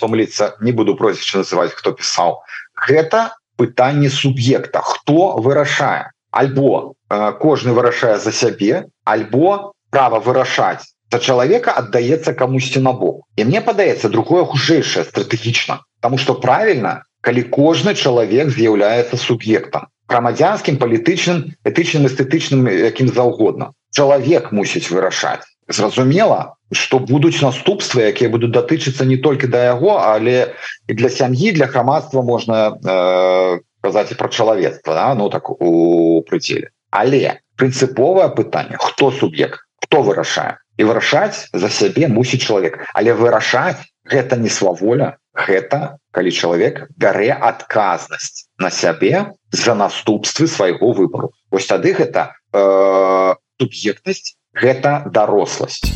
[0.00, 2.42] помылиться не буду прозвішча называть хто пісаў.
[2.74, 4.80] Гэта пытанне суб'екта.
[4.80, 6.10] Хто вырашае?
[6.30, 10.84] Альбо э, кожны вырашае за сябе альбо права вырашаць.
[11.12, 13.24] За чалавека аддаецца камусьці на бок.
[13.36, 15.80] І мне падаецца другое хужэйшае стратэгічна.
[16.00, 23.72] Таму что правильно калі кожны чалавек з'яўляецца суб'ектам грамадзянскім палітычным этычным эстэтычным якім заўгодна.
[23.92, 25.44] Чалавек мусіць вырашаць.
[25.68, 30.52] Зразумела что будуць наступствы якія будуць датычыцца не толькі да яго але
[30.88, 35.14] і для сям'і для грамадства можна э, казаць і пра чалавецтва да?
[35.14, 40.58] ну так у прыцеле але прынцыповае пытанне хто суб'ект кто вырашае.
[40.76, 42.84] І вырашаць за сябе мусіць чалавек.
[42.94, 50.92] Але вырашаць гэта не сваволя гэта калі чалавек бярэ адказнасць на сябе за наступствы свайго
[50.92, 55.86] выбору ось тады гэта э, суб'ектнасць гэта даросласць.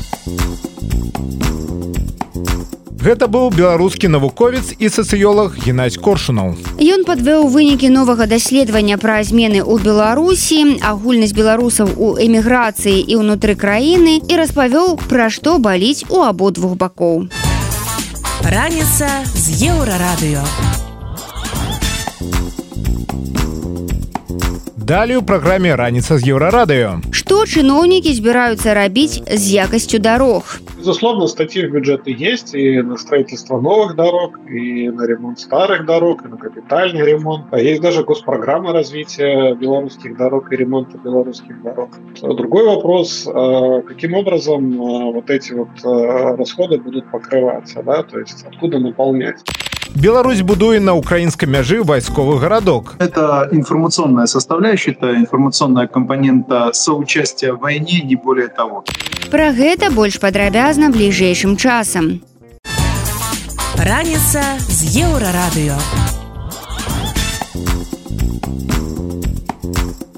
[3.03, 6.55] Гэта быў беларускі навуковец і сацыёлог геннадзь коршунаў.
[6.79, 13.59] Ён падвёў вынікі новага даследавання пра змены ў беларусі агульнасць беларусаў у эміграцыі і ўнутры
[13.59, 17.27] краіны і распавёў пра што баліць у абодвух бакоў
[18.45, 20.43] Раніца з еўрарадыё.
[24.82, 31.68] Далее у праграме раніца з еўрарадыё Што чыноўнікі збіраюцца рабіць з якасцю дарог Безусловно, статьи
[31.68, 36.38] в бюджеты есть и на строительство новых дорог, и на ремонт старых дорог, и на
[36.38, 37.48] капитальный ремонт.
[37.52, 41.90] А есть даже госпрограмма развития белорусских дорог и ремонта белорусских дорог.
[42.22, 48.20] Другой вопрос, а каким образом а, вот эти вот а, расходы будут покрываться, да, то
[48.20, 49.38] есть откуда наполнять.
[49.95, 52.97] Беларусь будуе на украінскай мяжы вайсковы гарадок.
[52.99, 58.85] Это информационная составляющая, это информационная компонента соучастия в войне, не более того.
[59.31, 62.23] Пра гэта больш падрабязна бліжэйшым часам.
[63.77, 65.77] Раніца з еўрарадыё.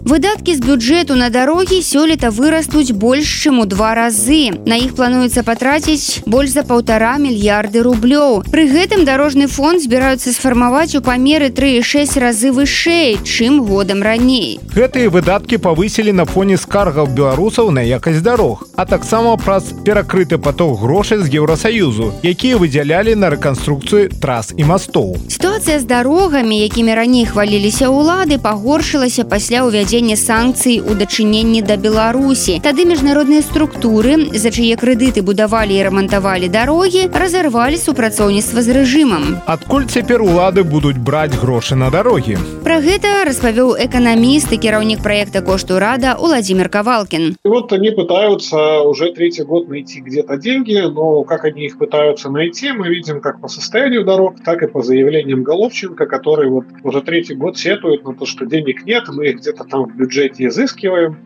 [0.05, 4.53] Выдаткі з бюджэту на дарогі сёлета вырастуць больш чым у два разы.
[4.69, 8.45] На іх плануецца патраціць больш за паўтара мільярды рублёў.
[8.53, 14.61] Пры гэтым дарожны фонд збіраюцца сфармаваць у памеры 3,6 разы вышэй, чым годам раней.
[14.77, 20.85] Гэтыя выдаткі павысілі на фоне скаргаў беларусаў на якасць дарог, а таксама праз перакрыты поток
[20.85, 25.17] грошай з Еўросаюзу, якія выдзялялі на рэканструкцыю трас і мастоў.
[25.33, 31.77] Сітуацыя з дарогамі, якімі раней хваліліся ўлады, пагоршылася пасля ўвядзення ўвядзення санкцый у дачыненні да
[31.79, 32.59] беларусі.
[32.59, 39.39] Тады міжнародныя структуры за чые крэдыты будавалі і рамантавалі дарогі разарвалі супрацоўніцтва з рэжымам.
[39.47, 42.43] Адкуль цяпер улады будуць браць грошы на дарогі?
[42.67, 48.83] Про гэта распавёў эканаміст і кіраўнік проекта кошту рада владимир кавалкин и вот они пытаются
[48.83, 53.41] уже третий год найти где-то деньги но как они их пытаются найти мы видим как
[53.41, 58.15] по состоянию дорог так и по заявлениям головченко который вот уже третий год сетует на
[58.15, 61.17] то что денег нет мы их где-то там в бюджете изыскиваем,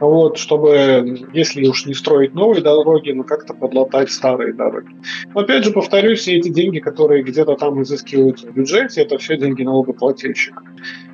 [0.00, 4.94] вот, чтобы, если уж не строить новые дороги, но как-то подлатать старые дороги.
[5.34, 9.36] Но опять же, повторюсь, все эти деньги, которые где-то там изыскиваются в бюджете, это все
[9.36, 10.62] деньги налогоплательщика.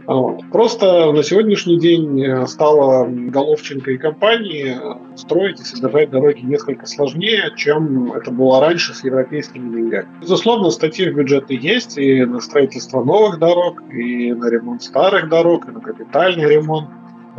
[0.09, 0.41] Вот.
[0.51, 6.87] Просто на сегодняшний день э, стало Головченко и компании э, строить и содержать дороги несколько
[6.87, 10.09] сложнее, чем это было раньше с европейскими деньгами.
[10.23, 15.69] Безусловно, статьи в бюджеты есть и на строительство новых дорог, и на ремонт старых дорог,
[15.69, 16.89] и на капитальный ремонт.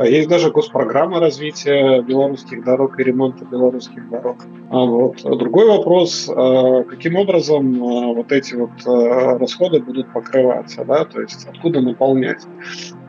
[0.00, 4.38] А есть даже госпрограмма развития белорусских дорог и ремонта белорусских дорог.
[4.70, 5.20] А вот.
[5.22, 7.78] Другой вопрос, а каким образом
[8.14, 12.46] вот эти вот расходы будут покрываться, да, то есть откуда наполнять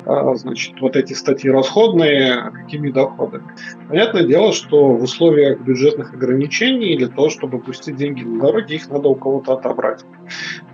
[0.03, 3.45] значит, вот эти статьи расходные, какими доходами.
[3.87, 8.89] Понятное дело, что в условиях бюджетных ограничений для того, чтобы пустить деньги на дороги, их
[8.89, 10.03] надо у кого-то отобрать.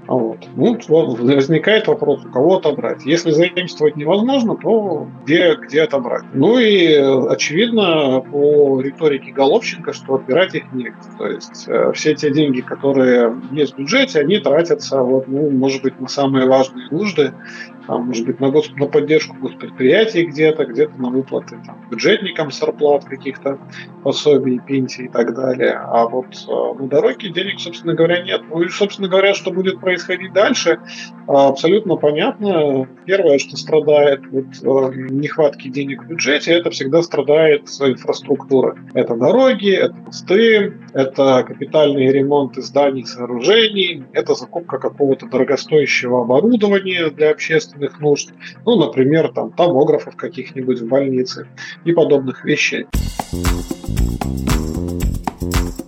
[0.08, 0.48] Вот.
[0.56, 3.06] Ну, возникает вопрос, у кого отобрать.
[3.06, 6.24] Если заимствовать невозможно, то где, где отобрать?
[6.34, 11.10] Ну и очевидно по риторике Головченко, что отбирать их негде.
[11.18, 15.84] То есть э, все те деньги, которые есть в бюджете, они тратятся, вот, ну, может
[15.84, 17.34] быть, на самые важные нужды,
[17.88, 18.70] там, может быть, на, гос...
[18.76, 23.60] на поддержку госпредприятий где-то, где-то на выплаты там, бюджетникам зарплат каких-то
[24.04, 25.80] пособий, пенсий и так далее.
[25.84, 28.42] А вот э, на дороге денег, собственно говоря, нет.
[28.50, 29.97] Ну и, собственно говоря, что будет происходить
[30.34, 30.80] дальше,
[31.28, 32.88] абсолютно понятно.
[33.06, 38.78] Первое, что страдает от э, нехватки денег в бюджете, это всегда страдает инфраструктура.
[38.94, 47.32] Это дороги, это мосты, это капитальные ремонты зданий, сооружений, это закупка какого-то дорогостоящего оборудования для
[47.32, 48.32] общественных нужд,
[48.66, 51.48] ну, например, там томографов каких-нибудь в больнице
[51.86, 52.88] и подобных вещей.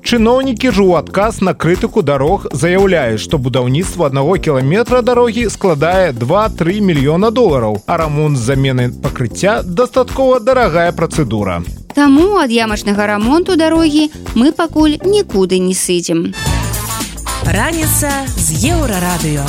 [0.10, 6.82] Чыноўнікі ж у адказ на крытыку дарог заяўляюць, што будаўніцтва аднаго кіламетра дарогі складае 2-3
[6.82, 11.62] мільёна долараў, а рамонт з замены пакрыцця дастаткова дарагая працэдура.
[11.94, 16.34] Таму ад ямачнага рамонту дарогі мы пакуль нікуды не сыдзем.
[17.46, 19.46] Раніца з еўрарадыё.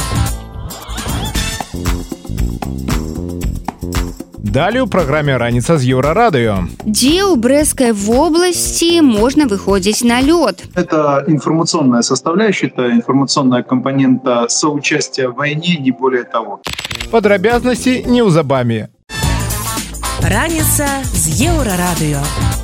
[4.49, 6.67] Далее у праграме раніца з еўрарадыё.
[6.85, 10.63] Дзе ў брэскай вобласці можна выходзіць на лёд.
[10.75, 16.59] Это информационная составляющая, это информационная компонента соучастия в войне, не более того.
[17.11, 18.87] Падрабязнасці неўзабамі.
[20.21, 22.58] Раніца з еўрарадыё.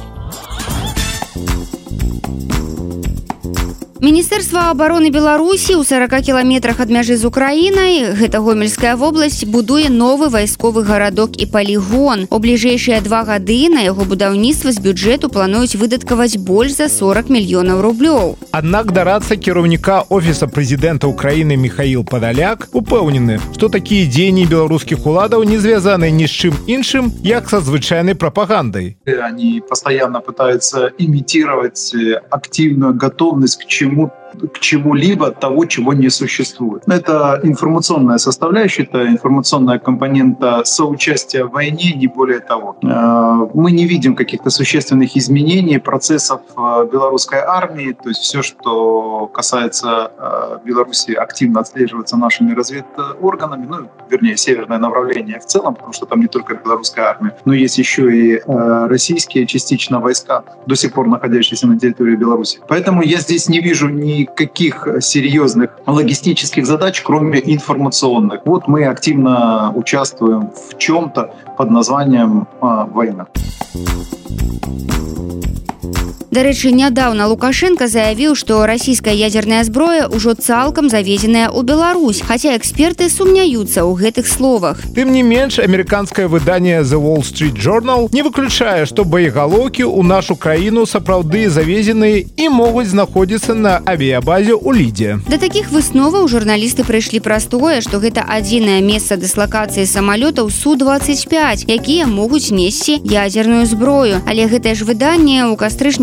[3.97, 10.29] Міністэрства обороны Беларусі ў 40 кіламетрах ад мяжы з Украінай гэта гомельская вобласць будуе новы
[10.29, 12.29] вайсковы гарадок і палігон.
[12.29, 17.81] У бліжэйшыя два гады на яго будаўніцтва з бюджэту плануюць выдаткаваць больш за 40 мільёнаў
[17.81, 18.37] рублёў.
[18.53, 25.57] Аднак дарацца кіраўніка офіса прэзідэнта Украіны Михаил Падаляк упэўнены, што такія дзеянні беларускіх уладаў не
[25.57, 29.01] звязаны ні з чым іншым, як са звычайнай прапагандай.
[29.09, 34.11] Они постоянно пытаются имитировать э, активную готовность к чему чему
[34.53, 36.83] к чему-либо того, чего не существует.
[36.87, 42.77] Это информационная составляющая, это информационная компонента соучастия в войне, не более того.
[42.83, 49.31] Э, мы не видим каких-то существенных изменений процессов э, белорусской армии, то есть все, что
[49.33, 56.07] касается э, Беларуси, активно отслеживается нашими разведорганами, ну, вернее, северное направление в целом, потому что
[56.07, 61.07] там не только белорусская армия, но есть еще и российские частично войска, до сих пор
[61.07, 62.61] находящиеся на территории Беларуси.
[62.69, 68.41] Поэтому я здесь не вижу ни никаких серьезных логистических задач, кроме информационных.
[68.45, 73.27] Вот мы активно участвуем в чем-то под названием а, «Война».
[76.31, 83.09] Дарэчы, нядаўна Лукашенко заявіў, што расійская ядерная зброя ўжо цалкам завезеная ў Беларусь, хаця эксперты
[83.09, 84.83] сумняюцца ў гэтых словах.
[84.93, 90.35] Тым не менш амерыканскае выданне The Wall Street Journal не выключае, што боегалоўкі ў нашу
[90.35, 95.11] краіну сапраўды завезеныя і могуць знаходзіцца на авіябазе ў лідзе.
[95.31, 102.11] Да такіх высноваў журналісты прыйшлі праз тое, што гэта адзінае месца дыслакацыі самалётаў су-25, якія
[102.11, 104.21] могуць несці ядерную зброю.
[104.27, 105.55] Але гэтае ж выданне ў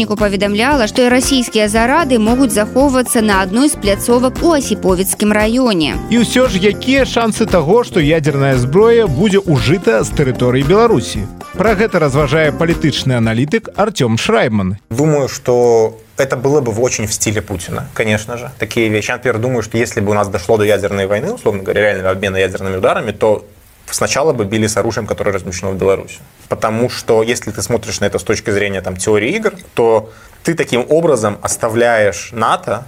[0.04, 5.96] кастрычніку паведамляла, што і расійскія зарады могуць захоўвацца на адной з пляцовак у асіповіцкім раёне.
[6.12, 11.24] І ўсё ж якія шансы таго, што ядерная зброя будзе ўжыта з тэрыторыі Беларусі.
[11.56, 14.78] Пра гэта разважае палітычны аналітык Артём Шрайман.
[14.89, 18.52] Думаю, что это было бы очень в стиле Путина, конечно же.
[18.58, 19.12] Такие вещи.
[19.12, 22.12] Я, например, думаю, что если бы у нас дошло до ядерной войны, условно говоря, реального
[22.12, 23.46] обмена ядерными ударами, то
[23.89, 26.19] сначала бы били с оружием, которое размещено в Беларуси.
[26.50, 30.12] Потому что если ты смотришь на это с точки зрения там, теории игр, то
[30.43, 32.86] ты таким образом оставляешь НАТО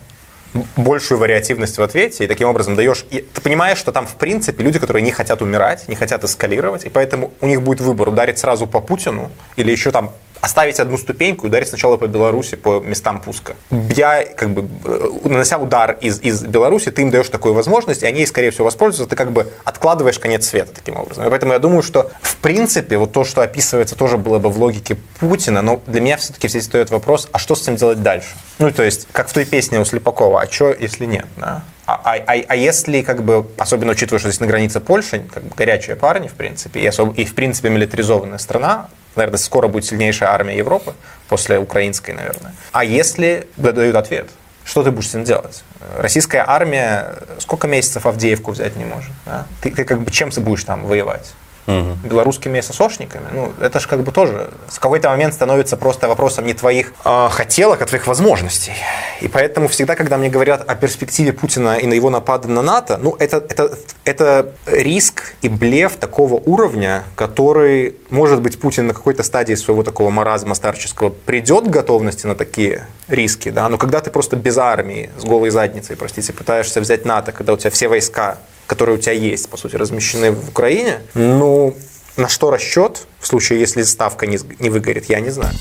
[0.76, 3.06] большую вариативность в ответе, и таким образом даешь...
[3.10, 6.86] И ты понимаешь, что там, в принципе, люди, которые не хотят умирать, не хотят эскалировать,
[6.86, 10.12] и поэтому у них будет выбор ударить сразу по Путину или еще там
[10.46, 13.56] оставить одну ступеньку и ударить сначала по Беларуси, по местам пуска.
[13.72, 18.06] Я, как бы, э, нанося удар из, из Беларуси, ты им даешь такую возможность, и
[18.06, 21.26] они, скорее всего, воспользуются, ты как бы откладываешь конец света таким образом.
[21.26, 24.60] И поэтому я думаю, что, в принципе, вот то, что описывается, тоже было бы в
[24.60, 28.30] логике Путина, но для меня все-таки здесь стоит вопрос, а что с этим делать дальше?
[28.60, 31.64] Ну, то есть, как в той песне у Слепакова, а что, если нет, да?
[31.88, 35.44] А, а, а, а если, как бы, особенно учитывая, что здесь на границе Польши, как
[35.44, 39.86] бы горячие парни, в принципе, и, особо, и в принципе милитаризованная страна, наверное, скоро будет
[39.86, 40.94] сильнейшая армия Европы,
[41.28, 42.54] после украинской, наверное.
[42.72, 44.30] А если дают ответ,
[44.64, 45.64] что ты будешь с этим делать?
[45.98, 49.12] Российская армия сколько месяцев Авдеевку взять не может?
[49.26, 49.46] Да?
[49.62, 51.34] Ты, ты как бы чем ты будешь там воевать?
[51.68, 51.98] Угу.
[52.04, 56.54] белорусскими ССОшниками, ну, это же как бы тоже в какой-то момент становится просто вопросом не
[56.54, 58.74] твоих э, хотелок, а твоих возможностей.
[59.22, 62.98] И поэтому всегда, когда мне говорят о перспективе Путина и на его напады на НАТО,
[63.02, 69.24] ну, это, это, это риск и блеф такого уровня, который, может быть, Путин на какой-то
[69.24, 74.12] стадии своего такого маразма старческого придет к готовности на такие риски, да, но когда ты
[74.12, 78.38] просто без армии, с голой задницей, простите, пытаешься взять НАТО, когда у тебя все войска
[78.68, 81.76] которые у тебя есть, по сути, размещены в Украине, ну,
[82.18, 85.54] на что расчет в случае, если ставка не, не выгорит, я не знаю.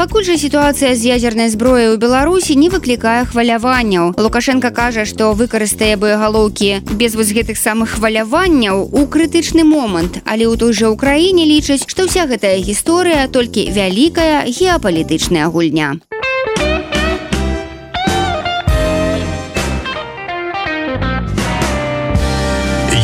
[0.00, 4.16] Пакуль жа сітуацыя з ядзернай зброяй у беларусі не выклікае хваляванняў.
[4.16, 10.24] Лукашенко кажа што выкарыстае боегалоўкі без вось гэтых самых хваляванняў у крытычны момант.
[10.24, 16.00] Але ў той жа ўкраіне лічаць што ўся гэтая гісторыя толькі вялікая геапалітычная гульня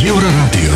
[0.07, 0.75] еўрарадыё.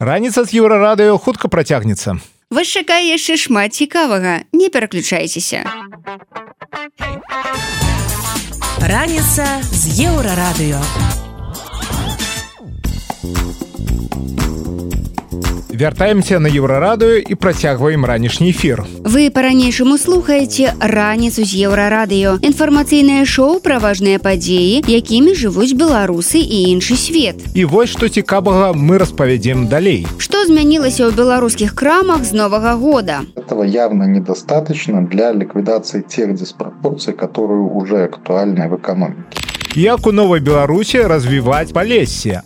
[0.00, 2.16] Раніца з еўрарадыё хутка працягнецца.
[2.50, 4.48] Вас чакае яшчэ шмат цікавага.
[4.52, 5.68] Не пераключайцеся.
[8.80, 10.80] Раніца з еўрарадыё
[15.78, 18.82] вяртаемся на еўрарадыё і працягваем ранішні эфір.
[19.04, 26.74] Вы по-ранейшаму слухаеце раніцу з еўрарадыё інфармацыйнае шоу пра важныя падзеі якімі жывуць беларусы і
[26.74, 27.38] іншы свет.
[27.54, 30.06] І вось што цікавага мы распавядзем далей.
[30.18, 33.22] Што змянілася ў беларускіх крамах з новага года?
[33.36, 39.47] Этого явно недостаточно для ликвидации тех диспропорций которые уже актуальны в экономике
[39.78, 42.42] як у новой беларусі развіваць палесе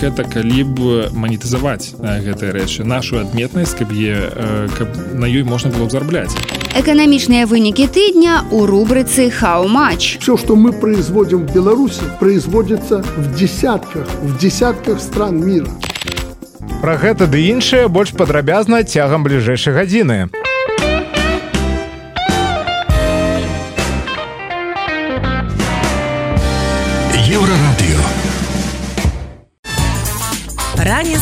[0.00, 0.78] гэта калі б
[1.16, 4.28] манетызаваць гэтыя рэчы нашу адметнасць каб е
[4.76, 6.36] каб на ёй можна было зарабляць.
[6.76, 14.06] Эканамічныя вынікі тыдня у рубрыцы хау-матч все что мы производим в беларуси производится в десятках
[14.20, 15.72] в десятках стран мира.
[16.82, 20.28] Про гэта ды іншае больш падрабязна цягам бліжэйшай гадзіны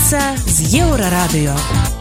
[0.07, 1.96] раніца з еўрарадыё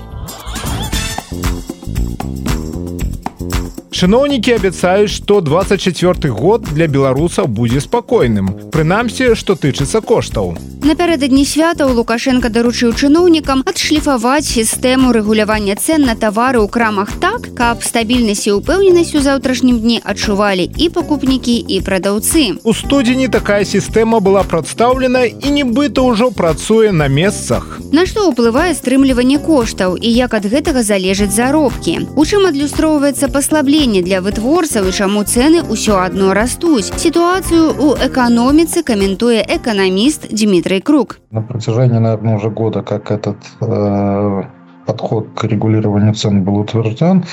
[3.96, 8.52] Чыноўнікі абяцаюць, што 24 год для беларусаў будзе спакойным.
[8.76, 10.58] Прынамсі, што тычыцца коштаў.
[10.86, 17.82] Напярэдадні святаў Лукашенко даручыў чыноўнікам адшліфаваць сістэму рэгулявання цен на тавары ў крамах так, каб
[17.88, 22.60] стабільнасць і ўпэўненасць у заўтрашнім дні адчувалі і пакупнікі і прадаўцы.
[22.68, 27.80] У студзені такая сістэма была прадстаўлена і нібыта ўжо працуе на месцах.
[27.96, 32.14] На што ўплывае стрымліванне коштаў і як ад гэтага залежаць заробкі.
[32.14, 36.89] У чым адлюстроўваецца паслабленне паслабленне для вытворцаў і чаму цэны ўсё адно растуць.
[36.97, 41.21] Сітуацыю ў эканоміцы каментуе эканаміст Дмітрый Круг.
[41.31, 44.43] На протяжении, наверное, уже года, как этот э,
[44.87, 47.25] подход к регулированию цен был утвержден,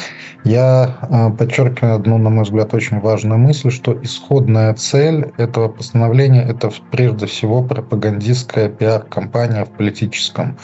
[0.44, 6.50] я э, подчеркиваю одну, на мой взгляд, очень важную мысль, что исходная цель этого постановления –
[6.50, 10.58] это прежде всего пропагандистская пиар-компания в политическом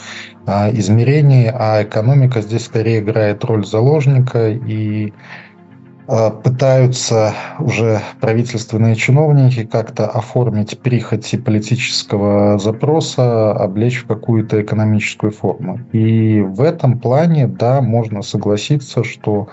[0.46, 5.47] э, измерении, а экономика здесь скорее играет роль заложника и Э,
[6.43, 15.79] пытаются уже правительственные чиновники как-то оформить прихоти политического запроса, облечь в какую-то экономическую форму.
[15.91, 19.49] И в этом плане, да, можно согласиться, что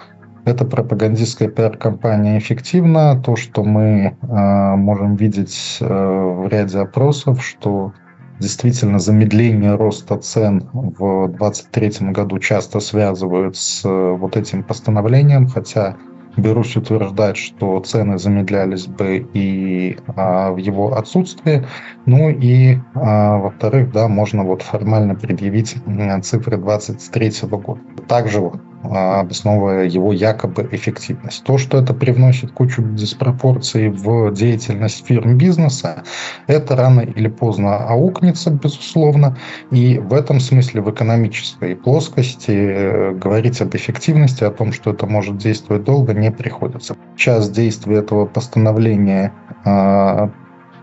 [0.46, 3.20] эта пропагандистская пиар-компания эффективна.
[3.20, 7.92] То, что мы э, можем видеть э, в ряде опросов, что
[8.38, 15.96] действительно замедление роста цен в 2023 году часто связывают с э, вот этим постановлением, хотя
[16.36, 21.66] Берусь утверждать, что цены замедлялись бы и а, в его отсутствии.
[22.04, 25.76] Ну и, а, во-вторых, да, можно вот формально предъявить
[26.22, 27.80] цифры 23 года.
[28.06, 28.50] Также
[28.90, 31.44] а, обосновывая его якобы эффективность.
[31.44, 36.04] То, что это привносит кучу диспропорций в деятельность фирм бизнеса,
[36.46, 39.36] это рано или поздно аукнется, безусловно.
[39.70, 45.06] И в этом смысле в экономической плоскости э, говорить об эффективности, о том, что это
[45.06, 46.96] может действовать долго, не приходится.
[47.16, 49.32] Час действия этого постановления
[49.64, 50.30] а,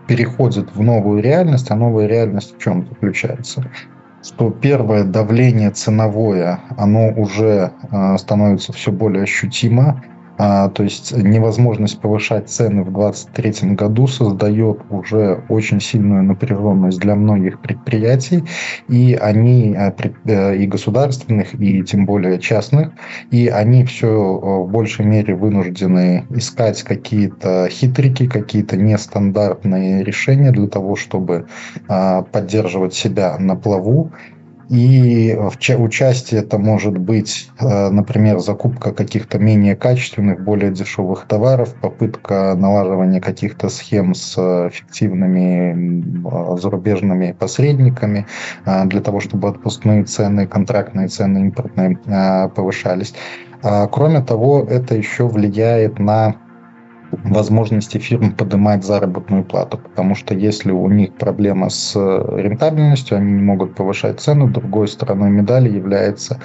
[0.06, 3.64] переходит в новую реальность, а новая реальность в чем заключается?
[4.24, 10.02] что первое давление ценовое, оно уже э, становится все более ощутимо.
[10.36, 17.14] А, то есть невозможность повышать цены в 2023 году создает уже очень сильную напряженность для
[17.14, 18.44] многих предприятий,
[18.88, 19.92] и они, э,
[20.24, 22.90] э, и государственных, и тем более частных,
[23.30, 30.96] и они все в большей мере вынуждены искать какие-то хитрики, какие-то нестандартные решения для того,
[30.96, 31.46] чтобы
[31.88, 34.10] а, поддерживать себя на плаву
[34.68, 35.36] и
[35.78, 43.20] участие это может быть, э, например, закупка каких-то менее качественных, более дешевых товаров, попытка налаживания
[43.20, 48.26] каких-то схем с фиктивными зарубежными посредниками
[48.64, 53.14] э, для того, чтобы отпускные цены, контрактные цены импортные э, повышались.
[53.62, 56.36] А кроме того, это еще влияет на
[57.24, 63.42] возможности фирм поднимать заработную плату, потому что если у них проблема с рентабельностью, они не
[63.42, 66.40] могут повышать цену, другой стороной медали является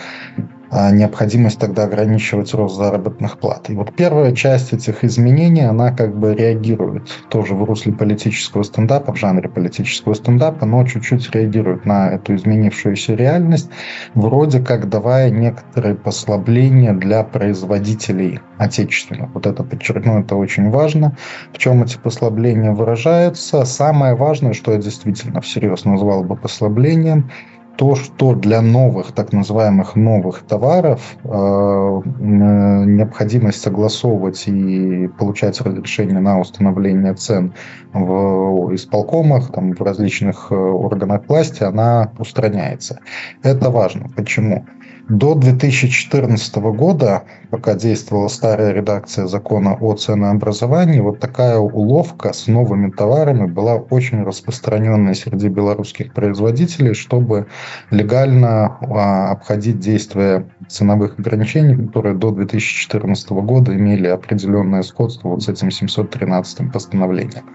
[0.72, 3.70] необходимость тогда ограничивать рост заработных плат.
[3.70, 9.14] И вот первая часть этих изменений, она как бы реагирует тоже в русле политического стендапа,
[9.14, 13.70] в жанре политического стендапа, но чуть-чуть реагирует на эту изменившуюся реальность,
[14.14, 19.32] вроде как давая некоторые послабления для производителей отечественных.
[19.34, 21.18] Вот это подчеркну, это очень важно.
[21.54, 23.66] В чем эти послабления выражаются?
[23.66, 27.32] Самое важное, что я действительно всерьез назвал бы послаблением,
[27.80, 36.42] то, что для новых, так называемых новых товаров э, необходимость согласовывать и получать разрешение на
[36.42, 37.54] установление цен
[37.94, 43.00] в исполкомах, там, в различных э, органах власти, она устраняется.
[43.44, 44.10] Это важно.
[44.14, 44.66] Почему?
[45.10, 52.92] До 2014 года, пока действовала старая редакция закона о ценообразовании, вот такая уловка с новыми
[52.92, 57.48] товарами была очень распространенной среди белорусских производителей, чтобы
[57.90, 65.50] легально а, обходить действия ценовых ограничений, которые до 2014 года имели определенное сходство вот с
[65.50, 67.46] этим 713 постановлением.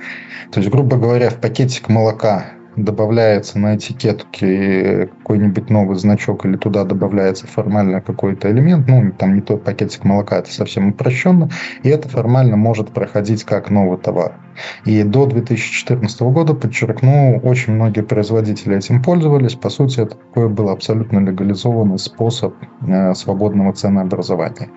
[0.51, 2.47] То есть, грубо говоря, в пакетик молока
[2.77, 9.41] добавляется на этикетке какой-нибудь новый значок или туда добавляется формально какой-то элемент, ну, там не
[9.41, 11.49] тот пакетик молока, это совсем упрощенно,
[11.83, 14.37] и это формально может проходить как новый товар.
[14.85, 19.55] И до 2014 года, подчеркну, очень многие производители этим пользовались.
[19.55, 22.55] По сути, это такой был абсолютно легализованный способ
[22.87, 24.71] э, свободного ценообразования.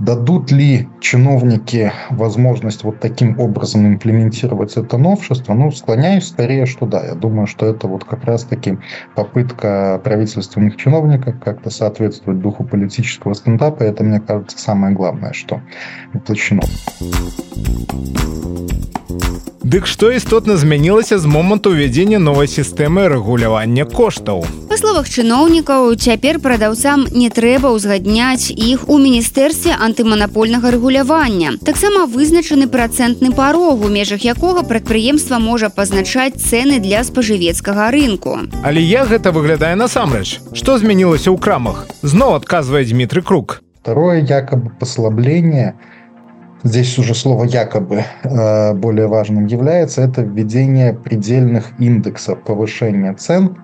[0.00, 5.54] Дадут ли чиновники возможность вот таким образом имплементировать это новшество?
[5.54, 7.04] Ну, склоняюсь скорее, что да.
[7.04, 8.78] Я думаю, что это вот как раз-таки
[9.16, 13.82] попытка правительственных чиновников как-то соответствовать духу политического стендапа.
[13.82, 15.62] Это, мне кажется, самое главное, что
[16.12, 16.62] воплощено.
[19.68, 24.46] Дык што істотна змянілася з моманту ўвядзення новай сістэмы рэгулявання коштаў.
[24.70, 31.59] Па словах чыноўнікаў, цяпер прадаўцам не трэба ўзгадняць іх у міністэрстве антыманапольнага рэгулявання.
[31.65, 38.39] Таксама вызначаны працэнтны парог, у межах якога прадпрыемства можа пазначаць цэны для спажывецкага рынку.
[38.63, 40.39] Але як гэта выглядае насамрэч?
[40.55, 41.87] Што змянілася ў крамах?
[42.01, 43.61] Зноў адказвае Дмітрый Крук.
[43.83, 45.75] Второе якобы послабление–
[46.63, 53.57] здесь уже слово якобы э, более важным является, это введение предельных индексов повышения цен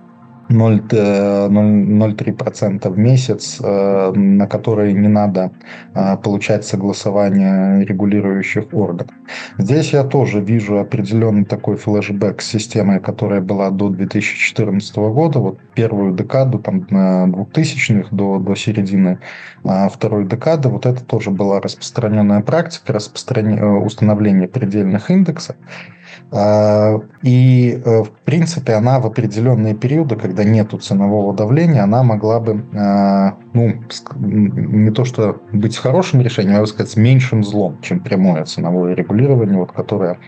[0.50, 5.52] 0,3% в месяц, э, на которые не надо
[5.94, 9.14] э, получать согласование регулирующих органов.
[9.58, 15.58] Здесь я тоже вижу определенный такой флешбэк с системой, которая была до 2014 года, вот
[15.74, 19.20] первую декаду, там, 2000-х до, до середины
[19.64, 25.54] э, второй декады, вот это тоже была распространенная практика распространения, установления предельных индексов.
[26.32, 32.40] А, и, э, в принципе, она в определенные периоды, когда нету ценового давления, она могла
[32.40, 33.82] бы, а, ну,
[34.16, 39.58] не то что быть хорошим решением, а, сказать, с меньшим злом, чем прямое ценовое регулирование,
[39.58, 40.18] вот, которое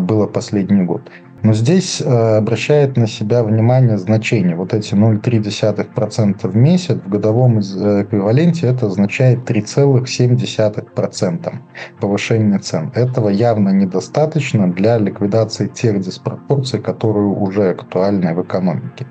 [0.00, 1.02] было последний год.
[1.42, 4.56] Но здесь э, обращает на себя внимание значение.
[4.56, 11.52] Вот эти 0,3% в месяц в годовом э, эквиваленте это означает 3,7%
[12.00, 12.90] повышения цен.
[12.94, 19.06] Этого явно недостаточно для ликвидации тех диспропорций, которые уже актуальны в экономике.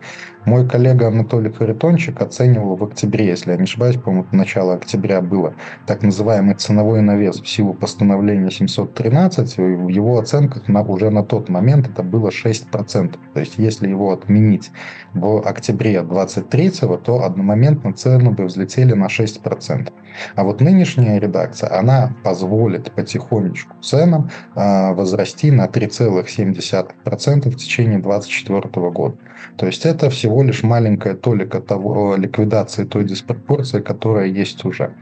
[0.47, 5.55] Мой коллега Анатолий Харитончик оценивал в октябре, если я не ошибаюсь, по-моему, начало октября было,
[5.85, 9.57] так называемый ценовой навес в силу постановления 713.
[9.57, 13.15] В его оценках на, уже на тот момент это было 6%.
[13.33, 14.71] То есть если его отменить
[15.13, 16.71] в октябре 23
[17.03, 19.91] то одномоментно цены бы взлетели на 6%.
[20.35, 28.89] А вот нынешняя редакция, она позволит потихонечку ценам э, возрасти на 3,7% в течение 2024
[28.91, 29.17] года.
[29.57, 34.95] То есть это всего лишь маленькая толика того, ликвидации той диспропорции, которая есть уже.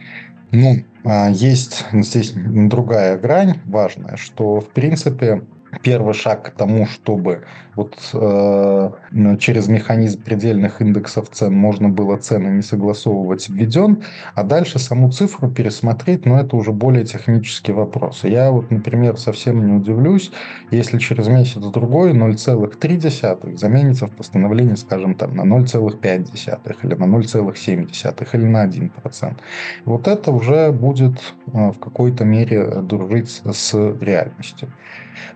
[0.52, 5.44] Ну, а, есть здесь другая грань важная, что в принципе
[5.82, 7.44] первый шаг к тому, чтобы
[7.76, 8.92] вот э,
[9.40, 14.04] через механизм предельных индексов цен можно было цены не согласовывать введен,
[14.34, 18.28] а дальше саму цифру пересмотреть, но это уже более технические вопросы.
[18.28, 20.32] Я вот, например, совсем не удивлюсь,
[20.72, 28.46] если через месяц-другой 0,3 заменится в постановлении, скажем, там на 0,5 или на 0,7 или
[28.46, 29.38] на 1%.
[29.86, 34.72] Вот это уже будет э, в какой-то мере дружить с реальностью.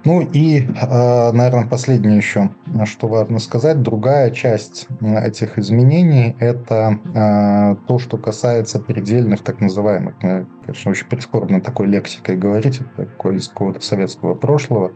[0.06, 2.52] Ну и, э, наверное, последнее еще,
[2.86, 10.16] что важно сказать, другая часть этих изменений– это э, то, что касается предельных так называемых,
[10.20, 14.92] конечно, очень прискорбно такой лексикой говорить, это такое из какого-то советского прошлого,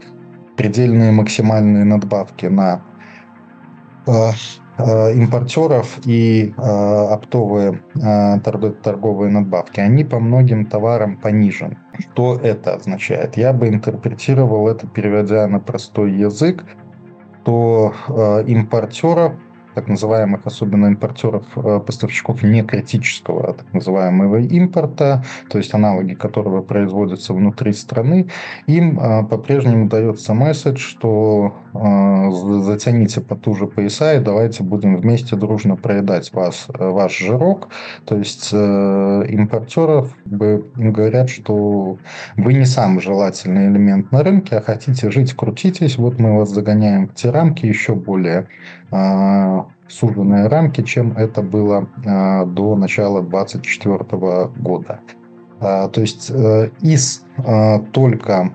[0.56, 2.92] предельные максимальные надбавки на э,
[4.06, 4.32] Э,
[4.78, 8.40] импортеров и э, оптовые э,
[8.82, 11.78] торговые надбавки, они по многим товарам понижены.
[11.98, 13.36] Что это означает?
[13.36, 16.64] Я бы интерпретировал это, переводя на простой язык,
[17.44, 17.92] то
[18.46, 19.34] импортеров
[19.74, 26.14] так называемых, особенно импортеров, э, поставщиков не критического, а так называемого импорта, то есть аналоги
[26.14, 28.28] которого производятся внутри страны,
[28.66, 32.30] им э, по-прежнему дается месседж, что э,
[32.62, 37.68] затяните потуже пояса и давайте будем вместе дружно проедать вас, ваш жирок.
[38.04, 41.98] То есть импортеров им говорят, что
[42.36, 47.08] вы не самый желательный элемент на рынке, а хотите жить, крутитесь, вот мы вас загоняем
[47.08, 48.48] в те рамки еще более
[49.88, 51.88] суженные рамки, чем это было
[52.46, 55.00] до начала 2024 года.
[55.60, 57.24] То есть из
[57.92, 58.50] только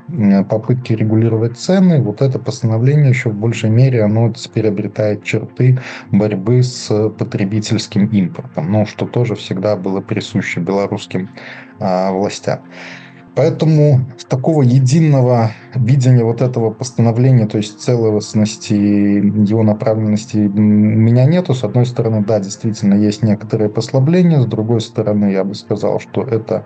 [0.49, 5.79] попытки регулировать цены, вот это постановление еще в большей мере оно теперь обретает черты
[6.11, 11.29] борьбы с потребительским импортом, ну, что тоже всегда было присуще белорусским
[11.79, 12.59] властям.
[13.39, 21.53] Поэтому такого единого видения вот этого постановления, то есть целостности его направленности у меня нету.
[21.53, 26.21] С одной стороны, да, действительно есть некоторые послабления, с другой стороны, я бы сказал, что
[26.21, 26.65] это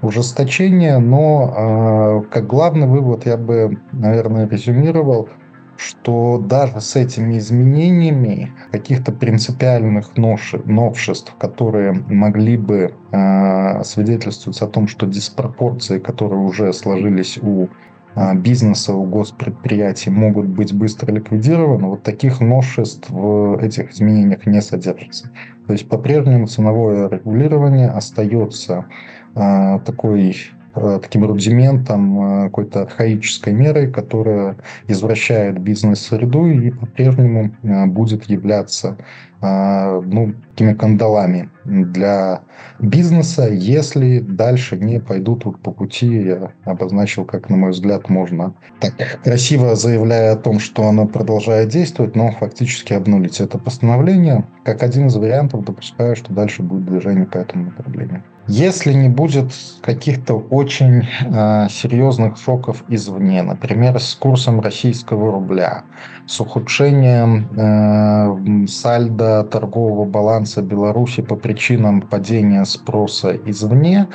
[0.00, 5.28] ужесточение, но э, как главный вывод я бы, наверное, резюмировал–
[5.76, 14.88] что даже с этими изменениями каких-то принципиальных новшеств, которые могли бы э, свидетельствовать о том,
[14.88, 17.68] что диспропорции, которые уже сложились у
[18.14, 24.60] э, бизнеса, у госпредприятий, могут быть быстро ликвидированы, вот таких новшеств в этих изменениях не
[24.62, 25.30] содержится.
[25.66, 28.86] То есть по-прежнему ценовое регулирование остается
[29.34, 30.36] э, такой
[30.74, 34.56] таким рудиментом, э, какой-то архаической мерой, которая
[34.88, 38.96] извращает бизнес-среду и по-прежнему э, будет являться
[39.42, 42.44] ну, такими кандалами для
[42.78, 48.54] бизнеса, если дальше не пойдут вот по пути, я обозначил, как, на мой взгляд, можно
[48.80, 54.46] так красиво заявляя о том, что оно продолжает действовать, но фактически обнулить это постановление.
[54.64, 58.24] Как один из вариантов допускаю, что дальше будет движение по этому направлению.
[58.46, 65.84] Если не будет каких-то очень э, серьезных шоков извне, например, с курсом российского рубля,
[66.26, 74.08] с ухудшением э, сальда торгового баланса Беларуси по причинам падения спроса извне,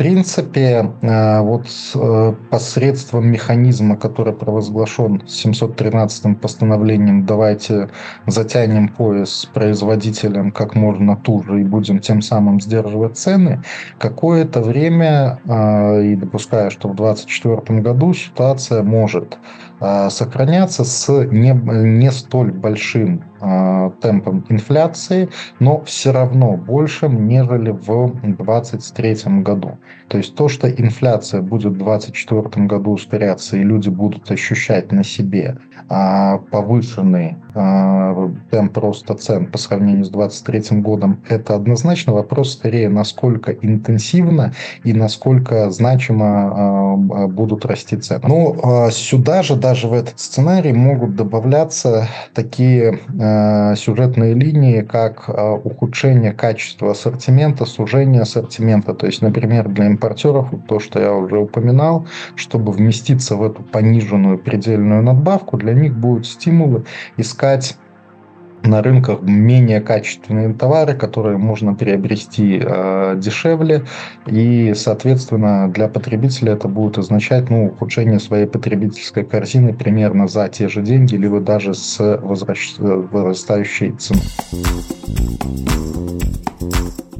[0.00, 7.90] принципе, э, вот э, посредством механизма, который провозглашен 713-м постановлением, давайте
[8.26, 13.62] затянем пояс производителем как можно туже и будем тем самым сдерживать цены,
[13.98, 19.36] какое-то время, э, и допуская, что в 2024 году ситуация может
[19.80, 28.12] сохраняться с не, не столь большим Э, темпом инфляции, но все равно большим, нежели в
[28.12, 29.78] 2023 году.
[30.08, 35.04] То есть то, что инфляция будет в 2024 году ускоряться, и люди будут ощущать на
[35.04, 35.56] себе
[35.88, 42.88] а, повышенный а, темп роста цен по сравнению с 2023 годом, это однозначно вопрос скорее,
[42.88, 44.52] насколько интенсивно
[44.84, 48.22] и насколько значимо а, будут расти цены.
[48.26, 52.98] Но сюда же, даже в этот сценарий, могут добавляться такие
[53.76, 55.28] сюжетные линии, как
[55.64, 58.94] ухудшение качества ассортимента, сужение ассортимента.
[58.94, 64.38] То есть, например, для импортеров, то, что я уже упоминал, чтобы вместиться в эту пониженную
[64.38, 66.84] предельную надбавку, для них будут стимулы
[67.16, 67.39] искать
[68.62, 73.84] на рынках менее качественные товары, которые можно приобрести э, дешевле,
[74.26, 80.68] и, соответственно, для потребителя это будет означать ну, ухудшение своей потребительской корзины примерно за те
[80.68, 82.74] же деньги, либо даже с возвращ...
[82.78, 84.22] возрастающей ценой.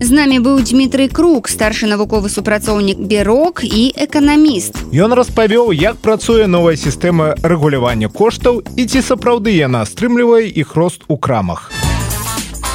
[0.01, 4.81] З намі быў Дмітрый Круг, старшы навуковы супрацоўнік Берок і эканаміст.
[4.97, 11.05] Ён распавёў, як працуе новая сістэма рэгулявання коштаў і ці сапраўды яна стрымлівае іх рост
[11.05, 11.69] у крамах.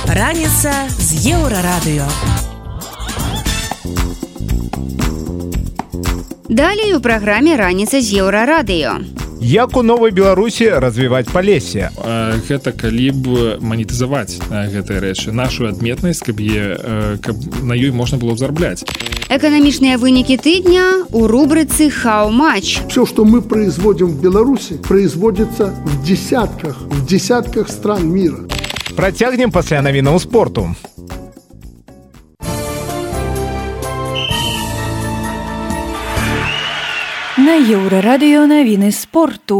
[0.05, 2.05] Раніца з еўрарадыё.
[6.45, 11.89] Далей у праграме раніца з еўрарадыё як у новай беларусі развіваць палесе
[12.49, 13.25] гэта калі б
[13.59, 15.31] манетызаваць гэтыя рэчы.
[15.31, 18.83] Нашу адметнасць каб е каб на ёй можна было зарабляць.
[19.29, 26.81] Эканамічныя вынікі тыдня у рубрыцы хау-матч все что мы производим в беларуси производится в десятках
[26.81, 28.47] в десятках стран мира.
[28.95, 30.75] Працягнем пасля навінаў спорту
[37.45, 39.59] На еўрарадыё навіны спорту.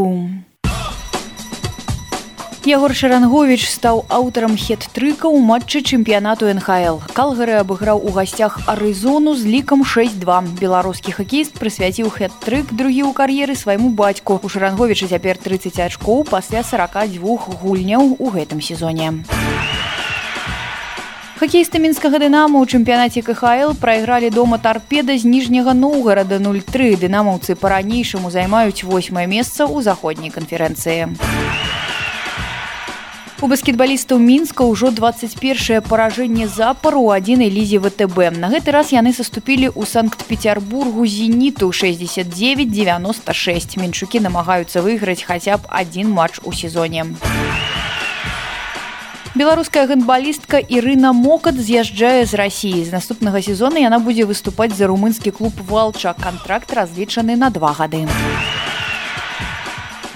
[2.66, 6.98] Ягор Шарангович стаў аўтарам хет-трыка ў матчы чэмпіянату НХл.
[7.14, 10.58] Калгары абыграў у гасцях Арызону з лікам 6-2.
[10.58, 14.42] Беларускі хакеіст прысвяціў хет-трык другі ў кар'еры свайму бацьку.
[14.42, 19.22] У Шаранговіча цяпер 30 ачкоў пасля 42 гульняў у гэтым сезоне.
[21.36, 26.96] Хакеісты мінскага дынама ў чэмпіянаце КХл прайгралі дома тарпеда з ніжняга Ноўгарада 03.
[26.96, 31.12] Дынамаўцы па-ранейшаму займаюць восьмае месца ў заходняй канферэнцыі.
[33.44, 38.32] У баскетбалістаў мінска ўжо 21 паражэнне запару у адзінай лізе ВТБ.
[38.40, 43.76] На гэты раз яны саступілі ў санкт-петербургу зеніту 69-96.
[43.76, 47.12] Менчукі намагаюцца выйграць хаця б адзін матч у сезоне.
[49.36, 55.28] Беларуская гандбалістка Ірына мокат з'язджае з рассіі з наступнага сезона яна будзе выступаць за румынскі
[55.28, 58.08] клуб валча контракт разлічаны на два гады.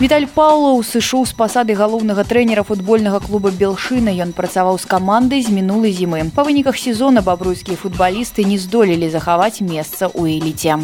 [0.01, 5.53] Віталь Паўлаў сышоў з пасады галоўнага трэнера футбольнага клуба белшына ён працаваў з камандай з
[5.53, 6.25] мінулай зімы.
[6.33, 10.81] Па выніках сезона бабруйскія футбалісты не здолелі захаваць месца ў эліце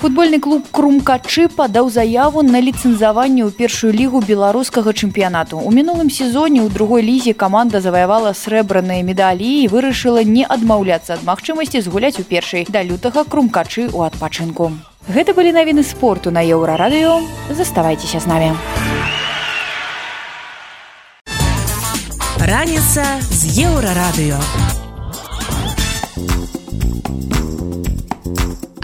[0.00, 5.58] футбольны клуб крумкачы падаў заяву на ліцэнзаванне ў першую лігу беларускага чэмпіянату.
[5.58, 11.24] У мінулым сезоне ў другой лізе каманда заваявала срэбраныя медалі і вырашыла не адмаўляцца ад
[11.24, 12.66] магчымасці згуляць у першай.
[12.68, 14.72] Да лютага крумкачы ў адпачынку.
[15.08, 17.22] Гэта былі навіны спорту на еўрарадыё.
[17.50, 18.50] Заставайцеся з намі.
[22.42, 24.38] Раніца з еўрарадыё.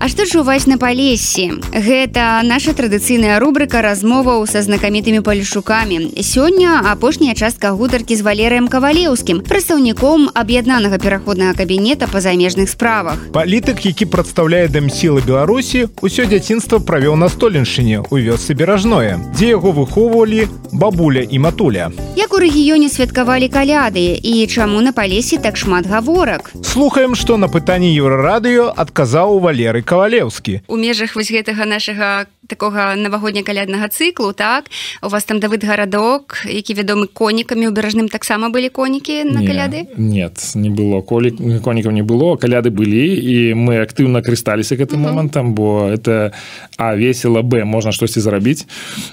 [0.02, 1.62] А што чуваць на палесе?
[1.70, 6.18] Гэта наша традыцыйная рубрыка размоваў са знакамітымі палішукамі.
[6.18, 13.22] Сёння апошняя частка гутаркі з валерыем кавалеўскім прадстаўніком аб'яднанага пераходнага кабінета па замежных справах.
[13.30, 19.70] Палітык які прадстаўляе дэмсілы беларусі усё дзяцінства правёў на столеншыне у вёсцы беражное дзе яго
[19.70, 21.94] выхоўвалі бабуля і матуля.
[22.18, 26.50] Як у рэгіёне святкавалі каляды і чаму на палесе так шмат гаворак?
[26.66, 32.10] Слухаем што на пытанні еўрарадыё адказаў валеры кавалеўскі у межах вось гэтага нашага
[32.48, 34.66] такога навагодня каляднага цыклу так?
[35.02, 39.46] У вас там давыд гарадок які вядомы конікамі ў беражным таксама былі конікі на Не,
[39.46, 39.86] каляды?
[39.96, 41.30] нет не было колі
[41.62, 46.32] конікаў не было каляды былі і мы актыўна карысталіся гэтым момантам бо это
[46.76, 48.66] а весело б можна штосьці зарабіць.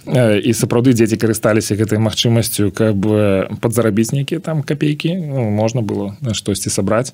[0.05, 5.81] Э, і сапраўды дзеці карысталіся гэтай магчымасцю каб э, подзарабіць нейкія там копейкі ну, можна
[5.81, 7.13] было штосьці сабраць.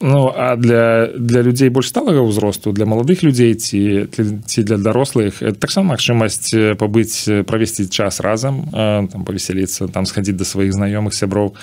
[0.00, 4.06] Ну а для для людзей больш сталага ўзросту для маладых людзей ці
[4.46, 9.88] ці для дарослых это таксама магчымасць э, пабыць э, правесці час разам э, там павесяліцца
[9.88, 11.54] там схадзіць да сваіх знаёмых сяброў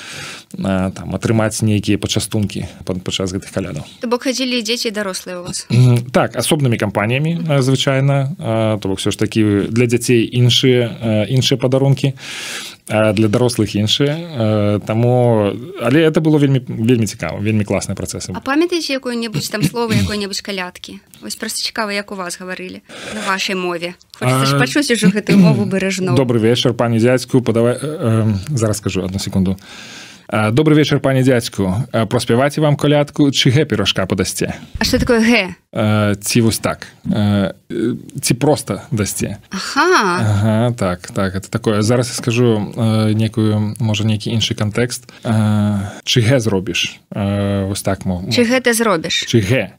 [0.54, 3.84] там атрымаць нейкія пачастункі пад падчас гэтых калядаў.
[4.02, 5.66] То бок хадзілі дзеці дарослыя у вас?
[6.12, 8.36] Так асобнымі кампаніямі звычайна
[8.82, 12.14] то бок все ж такі для дзяцей іншыя іншыя падарункі.
[12.14, 18.42] а для дарослых іншыя таму але это было вельмі вельмі цікава вельмі класныя працэсы А
[18.44, 22.84] памятаеце якое-небудзь там слово якой-небудзь калядкі вось просто цікава як у вас гаварылі
[23.16, 26.16] на вашай мове пачуць ужо гэтую мову бережно.
[26.16, 29.56] добрый вечар пані дзядзьку падавай э, зараз скажу одну секунду.
[29.56, 30.03] А,
[30.52, 35.22] добрый вечар пані дзядзьку А, праспяваце вам калядку чы гэ пірожка падасце А что такое
[35.22, 35.56] г
[36.22, 36.88] ці вось так.
[38.22, 41.82] Ці просто дасце Ага Ага, так так это такое.
[41.82, 42.74] Зараз я скажу
[43.14, 45.10] некую можа нейкі іншы кантэкст
[46.04, 47.00] чы гэ зробіш?
[47.10, 49.70] Вось так мо Чи гэта зробіш чы гэ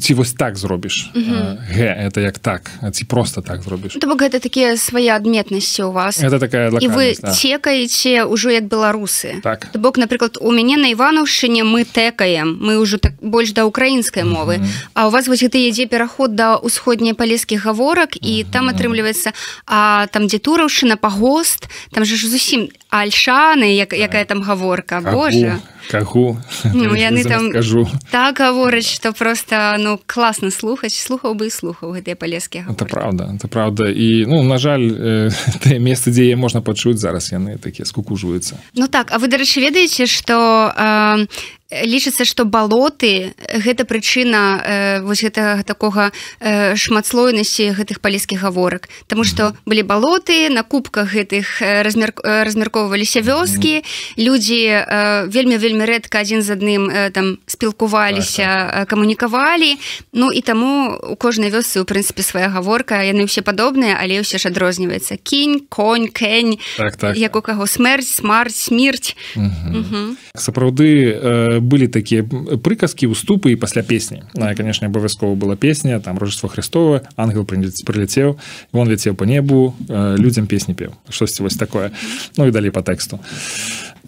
[0.00, 1.12] ці вось так зробіш.
[1.14, 3.96] Гэ это як так ці просто так зробіш.
[4.00, 6.20] То бок гэта такія свае адметнасці у вас.
[6.20, 7.32] Это такая і вы да.
[7.32, 9.68] цекаеце ўжо як беларусы Так.
[9.72, 14.26] То бок напрыклад у мяне на іванаўшчыне мы тэкаем мы ўжо так больш да украінскай
[14.26, 14.58] мовы
[14.94, 19.30] а у вас вось гэта ідзе пераход да ўсходняй палескіх гаворак і там атрымліваецца
[19.66, 25.62] а там дзе тураўшчына пагост там же ж зусім альшаны як, якая там гаворка Боже
[25.90, 26.38] кагу
[26.74, 32.16] Ну, яны там скажу так гавораць што просто ну класна слухаць слухаў бы слухаў гэтыя
[32.16, 33.90] палескія это правда это правда.
[33.90, 35.30] І ну на жаль э,
[35.62, 39.60] тыя месцы дзе яе можна пачуць зараз яны такія скукужваюцца Ну так А вы дарэчы
[39.60, 41.26] ведаеце што э,
[41.72, 48.88] лічыцца што балоты гэта прычына э, вось гэтага такога э, шматслойнасці гэтых палескіх гаворак.
[49.08, 53.82] Таму што былі балоты на кубках гэтых э, размер, э, размяркоўваліся вёскі.
[54.20, 59.76] Людзі э, вельмі вельмі рэдка адзін з адным э, там спілкуваліся э, камунікавалі.
[60.12, 64.36] Ну і таму у кожнай вёсцы у прынцыпе свая гаворка яны ўсе падобныя але ўсе
[64.36, 65.16] ж адрозніваецца.
[65.16, 67.16] Кінь конь кень Так, так.
[67.16, 69.16] як у каго смерць смарт смерць.
[70.34, 76.18] Сапраўды э, былі такія прыказкі уступы і пасля песні на конечно абавязкова была песня там
[76.18, 78.38] рожество Христова ангел прыляцеў
[78.72, 81.90] вон ляцеў по небу э, людзям песні пеў штосьці вось такое?
[82.36, 83.20] Ну і далей по тэксту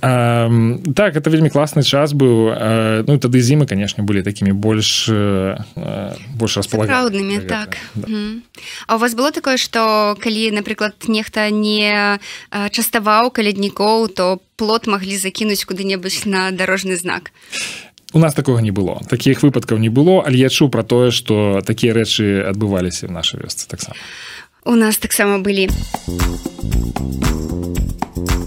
[0.05, 5.09] Эм, так это вельмі класны час быў э, ну тады зімы конечно былі такімі больш
[5.09, 7.79] э, э, больш располаганы праўднымі так.
[7.97, 8.43] Мгм.
[8.87, 14.87] А у вас было такое што калі напрыклад нехта не э, частаваў каляднікоў то плот
[14.87, 17.33] маглі закінуць куды-небудзь на дарожны знак?
[18.13, 19.01] У нас такога не было.
[19.09, 20.21] Такіх выпадкаў не было.
[20.21, 23.97] Але я чуў про тое что такія рэчы адбываліся в нашай вёсцы таксама
[24.65, 25.69] у нас таксама былі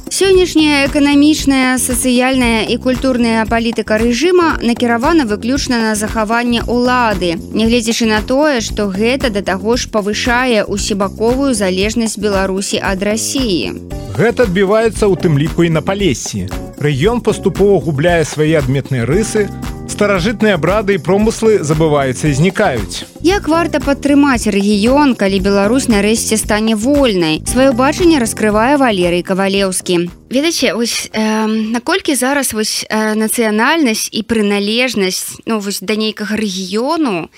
[0.09, 8.61] сённяшняя эканамічная сацыяльная і культурная палітыка рэжыма накіравана выключна на захаванне ўлады нягледзячы на тое
[8.65, 13.77] што гэта да таго ж павышае усебаковую залежнасць беларусі ад рассіі
[14.17, 16.49] Гэта адбіваецца ў тым ліку і на палесі.
[16.81, 19.45] Рэгіён паступова губляе свае адметныя рысы,
[19.87, 23.07] старажытныя брады і промыслы забываюцца і знікаюць.
[23.23, 27.41] Як варта падтрымаць рэгіён, калі Беларусь нарэшце стане вольнай.
[27.47, 30.09] Сваё бачанне раскрывае Валерый Кавалеўскі.
[30.29, 37.29] Ведаце, ось, э, наколькі зараз вось э, нацыянальнасць і прыналежнасць ну, вось, да нейкага рэгіёну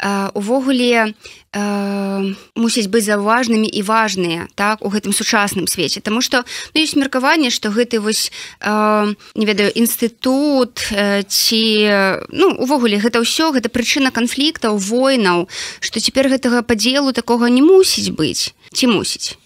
[0.00, 1.12] э, увогуле
[1.52, 6.00] э, мусіць быць заўважнымі і важныя так у гэтым сучасным свеце.
[6.00, 6.44] Таму што
[6.74, 8.30] ну, ёсць меркаванне што гэты вось
[8.60, 8.70] э,
[9.34, 11.62] не ведаю інстытут э, ці
[12.28, 15.48] ну увогуле гэта ўсё гэта прычына канфліктаў войнаў
[15.80, 18.54] што цяпер гэтага падзелу такога не мусіць быць.
[18.72, 19.38] Ці мусіць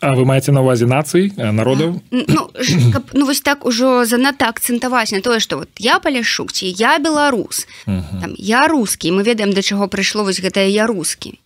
[0.00, 2.42] А вы маеце на увазе нацый народаў ну,
[2.94, 6.98] каб, ну вось так ужо занадта акцэнтаваць на тое што вот я паляшук ці я
[6.98, 7.66] беларус.
[7.84, 11.36] Там, я рускі мы ведаем да чаго прыйшло вось гэтае я рускі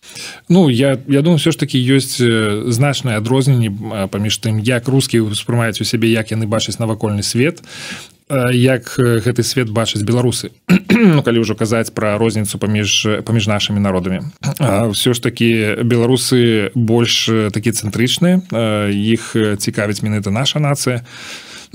[0.47, 2.17] Ну я я думаю все ж таки ёсць
[2.71, 3.71] значнае адрозненне
[4.07, 7.59] паміж тым як рускі успрымаюць у сябе як яны бачаць навакольны свет
[8.29, 10.51] як гэты свет бачыць беларусы?
[10.95, 14.31] Ну, калі ўжо казаць пра розніцу паміж паміж нашымі народамі.
[14.63, 18.39] Ўсё ж такі беларусы больш такі цэнтрычныя
[18.95, 21.03] іх цікавіць менавіта наша нацыя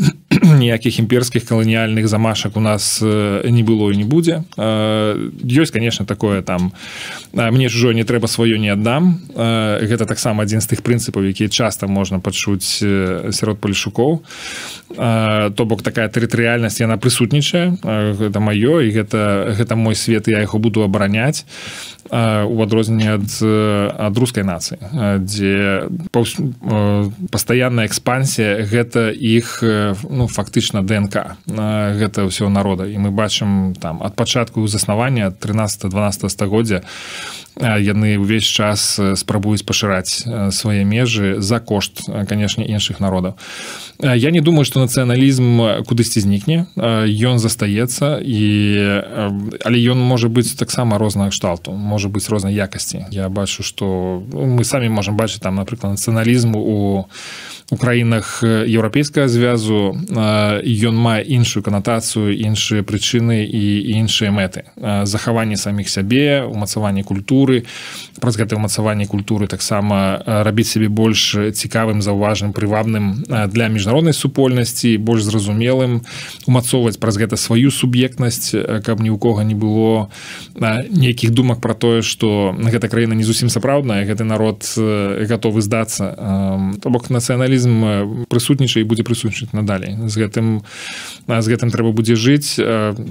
[0.61, 6.73] ніякіх імперскіх каланіяльных замашак у нас не было і не будзе ёсць конечно такое там
[7.33, 11.87] мне чужое не трэба сваё не аддам гэта таксама адзін з тых прынцыпаў якія часта
[11.87, 12.81] можна пачуць
[13.31, 14.23] сярод палішукоў
[14.97, 17.77] то бок такая тэрытарыяльнасць яна прысутнічае
[18.17, 21.45] гэта маё і гэта гэта мой свет я яго буду абараняць
[22.11, 23.29] у адрозненне ад
[23.99, 24.79] ад рускай нацыі
[25.21, 25.87] дзе
[27.31, 29.63] пастаянная экспансія гэта іх
[30.09, 32.87] ну фактычна днк гэта ўсё народа.
[32.87, 36.83] І мы бачым там ад пачатку заснавання 13-12 стагоддзя
[37.61, 40.25] яны ўвесь час спрабуюць пашыраць
[40.55, 43.37] свае межы за кошт канешне іншых народаў.
[44.01, 46.67] Я не думаю что нацыяналізм кудысьці знікне.
[46.77, 48.41] Ён застаецца і
[49.65, 53.07] але ён можа быць таксама рознага кшталту можа быць рознай якасці.
[53.11, 57.05] Я бачу что ну, мы самі можемм бачыць там напрыклад нацыяналізму у у
[57.79, 63.65] краінах еўрапейскага звязу ён мае іншую канатацыю іншыя прычыны і
[63.95, 64.67] іншыя мэты.
[65.07, 67.63] Захаванне саміх сябе умацаванне культуры.
[68.19, 75.23] Праз гэта ўмацаванне культуры таксама рабіць сябе больш цікавым заўважным прывабным для міжнароднай супольнасці больш
[75.23, 76.03] зразумелым.
[76.51, 78.51] Умацоўваць праз гэта сваю суб'ектнасць
[78.83, 80.11] каб ні ў кого не было
[80.91, 86.19] нейкіх думак про тое что гэта краіна не зусім сапраўдная гэты народ готовы здацца
[86.83, 89.97] то бок нацыяналізм нацыяналізм прысутнічае і будзе прысутнічаць надалей.
[90.09, 90.47] З гэтым
[91.27, 92.57] з гэтым трэба будзе жыць.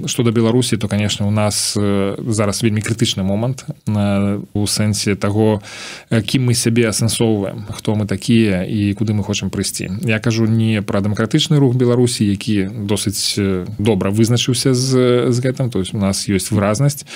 [0.06, 5.62] Што да беларусі то конечно у нас зараз вельмі крытычны момант у сэнсе таго
[6.10, 9.90] кім мы сябе асэнсоўваем хто мы такія і куды мы хочам прыйсці.
[10.04, 13.38] Я кажу не пра дэмакратычны рух беларусі які досыць
[13.78, 17.06] добра вызначыўся з, з гэтым то есть у нас ёсць выразнасць.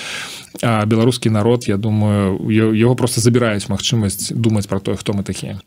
[0.61, 5.59] А беларускі народ я думаю его просто забіраюць магчымасць думаць про тое хто мы такія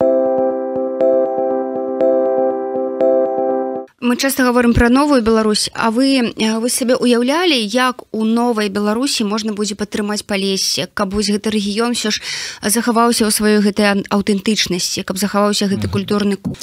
[4.08, 9.28] мы часто говорим про новую Беларусь а вы вы сабе уяўлялі як у новой Беларусі
[9.28, 12.24] можна будзе падтрымаць палесе каб вось гэты рэгіён все ж
[12.64, 16.56] захаваўся ў сваёй гэтай аўтэнтычнасці каб захаваўся гэты культурны ку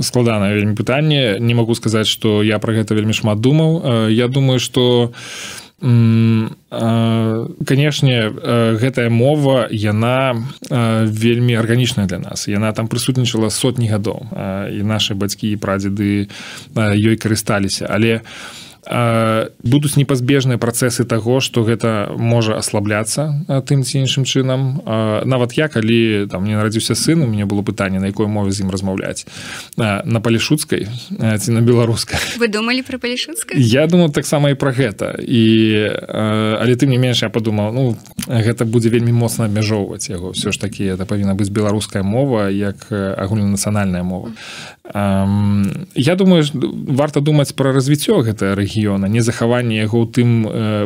[0.00, 1.38] складана вельмі пытанне.
[1.40, 4.08] Не могу сказаць что я про гэта вельмі шмат думаў.
[4.10, 8.30] Я думаю что у канешне
[8.78, 12.48] гэтая мова яна вельмі арганічная для нас.
[12.48, 14.22] Яна там прысутнічала сотні гадоў
[14.70, 16.30] і нашы бацькі і прадзеды
[16.78, 17.90] ёй карысталіся.
[17.90, 18.24] Але у
[18.82, 24.82] будуць непазбежныя працэсы таго што гэта можа аслабляцца тым ці іншым чынам.
[25.22, 28.66] Нават я калі там не нарадзіўся сын у мяне было пытанне на якой мове з
[28.66, 29.22] ім размаўляць.
[29.78, 32.18] На палішуцкай ці на беларускай.
[32.42, 33.54] Вы думалі про палішуцкай?
[33.62, 35.14] Я думаю таксама і пра гэта.
[35.22, 35.86] І
[36.58, 37.94] але ты мне менш я падумаў ну
[38.26, 40.34] гэта будзе вельмі моцна абмяжоўваць яго.
[40.34, 44.34] Все ж такі это павінна быць беларуская мова як агульнанацыянальная мова.
[45.94, 46.42] Я думаю
[46.98, 50.28] варта думаць пра развіццё гэта рэгіёна рэгіёна не захаванне яго ў тым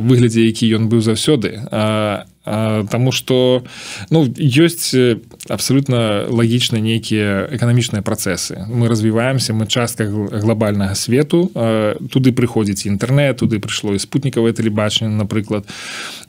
[0.03, 1.63] выглядзе які ён быў заўсёды.
[1.71, 3.67] А Таму што
[4.11, 4.95] ну, ёсць
[5.51, 8.71] абсалютна лагічна нейкія эканамічныя працэсы.
[8.71, 11.51] Мы развіваемся, мы частка глобальнага свету.
[12.07, 15.67] Туды прыходзіць інтэрнэт, туды прыйшло і спутнікавае тэлебачанне, напрыклад.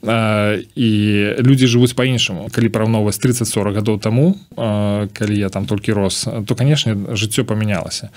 [0.02, 0.90] І
[1.38, 2.50] людзі жывуць па-іншаму.
[2.50, 8.10] Калі параўноўваць 30-40 гадоў таму, калі я там толькі рос, то канешне, жыццё памянялася.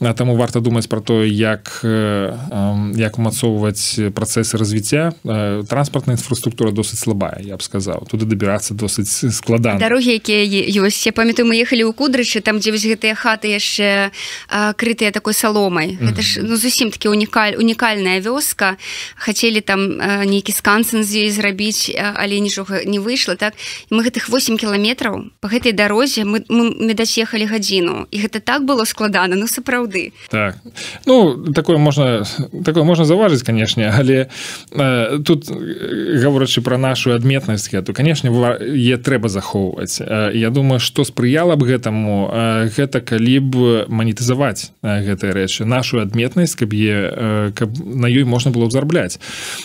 [0.00, 5.16] Таму варта думаць пра тое, як, як умацоўваць працэсы развіцця.
[5.24, 10.42] Транспартная інфраструктура досыць слабая я б сказаў туды дабірацца досыць складана дарогі якія
[10.82, 14.10] ёсць я памятаю мы ехалі ў кудрычы там дзе вось гэтыя хаты яшчэ
[14.50, 18.76] крытыя такой саломай гэта ж ну зусім такі унікаль унікальная вёска.
[19.16, 23.54] Хацелі там нейкі скансен з ёй зрабіць але нічога не выйшла так?
[23.90, 28.40] І мы гэтых 8 кіламетраў по гэтай дарозе мы, мы медаць ехалі гадзіну і гэта
[28.40, 30.12] так было складана ну сапраўды.
[30.28, 30.58] Так.
[31.06, 32.24] Ну такое можна
[32.64, 34.28] такое можна заўважыць канешне але
[34.72, 40.00] э, тут гаворачы пра нашу адметнасць то канешне е трэба захоўваць.
[40.34, 42.30] Я думаю што спрыяла б гэтаму
[42.76, 43.54] гэта калі б
[43.88, 49.18] манетызаваць гэтыя рэчы нашу адметнасць каб е каб на ёй можна было зарабляць.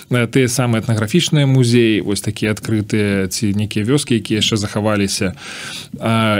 [0.10, 5.34] Тыя самыя этнаграфічныя музеі вось такія адкрытыя ці нейкія вёскі якія яшчэ захаваліся.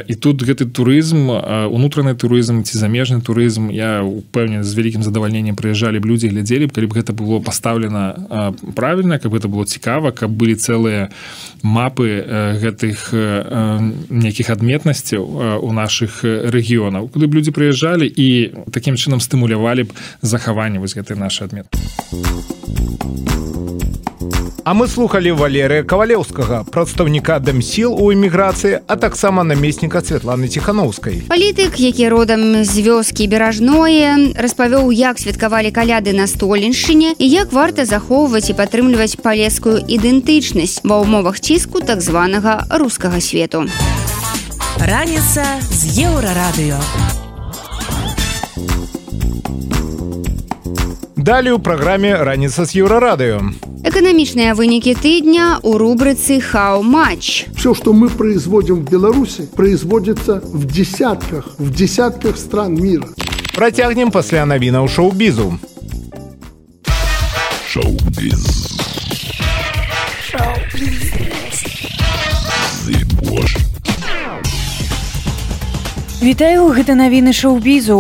[0.08, 1.32] І тут гэты турызм
[1.72, 6.72] унутраны турызм ці замежны турызм я упэўнен з вялікім задавальненнем прыязджалі б людзі глядзелі б
[6.76, 11.10] калі б гэта было пастаўлена правільна каб гэта было цікава каб былі цэлыя
[11.62, 12.08] мапы
[12.62, 13.14] гэтых
[14.10, 18.28] нейкіх адметнасцяў у наших рэгіёнаў куды б людзі прыязджалі і
[18.72, 21.70] такім чынам стымулявалі б захаванне вось гэтай нашай адмет
[24.64, 31.82] А мы слухали валерыя кавалеўскага прадстаўніка дэмсіл у эміграцыі а таксама намесніка Святланы ціханаўскай палітык
[31.82, 38.54] які родам з вёскі беражное распавёў як святкавалі каляды на столеньшыне і як варта захоўваць
[38.54, 40.86] і падтрымліваць палескую ідэнтычнасць.
[40.86, 43.65] Ва ўмовах ціску так званага рускага свету
[44.81, 46.81] раніца з еўрарадыё
[51.17, 53.41] Далее у праграме раніца з еўрарадыё
[53.87, 60.67] эканамічныя вынікі тыдня у рубрыцы хау матч все что мы производим в беларуси производится в
[60.67, 63.09] десятках в десятках стран мира
[63.55, 65.59] процягнем пасля навінаў шоу-бізу
[76.22, 77.98] Вітаю гэта навіны шоу-бізу.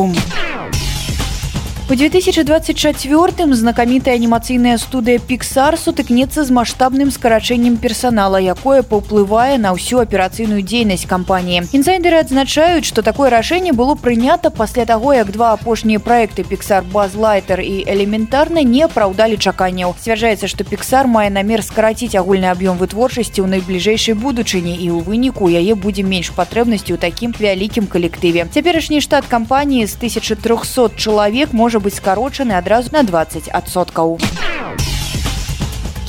[1.91, 9.99] У 2024 знакамітая анімацыйная студыя Pixar сутыкнецца з маштабным скарачэннем персанала, якое паўплывае на ўсю
[9.99, 11.67] аперацыйную дзейнасць кампаніі.
[11.75, 17.59] Інсайдеры адзначаюць, што такое рашэнне было прынята пасля таго, як два апошнія праекты Pixar Базлайтер
[17.59, 19.91] і элементарна не апраўдалі чаканняў.
[19.99, 25.51] Сцвярджаецца, што Pixar мае намер скараціць агульны аб'ём вытворчасці ў найбліжэйшай будучыні і ў выніку
[25.51, 28.47] яе будзе менш патрэбнасці ў такім вялікім калектыве.
[28.47, 34.17] Цяперашні штат кампаніі з 1300 чалавек можа быць скарочаны адразу на 20соткаў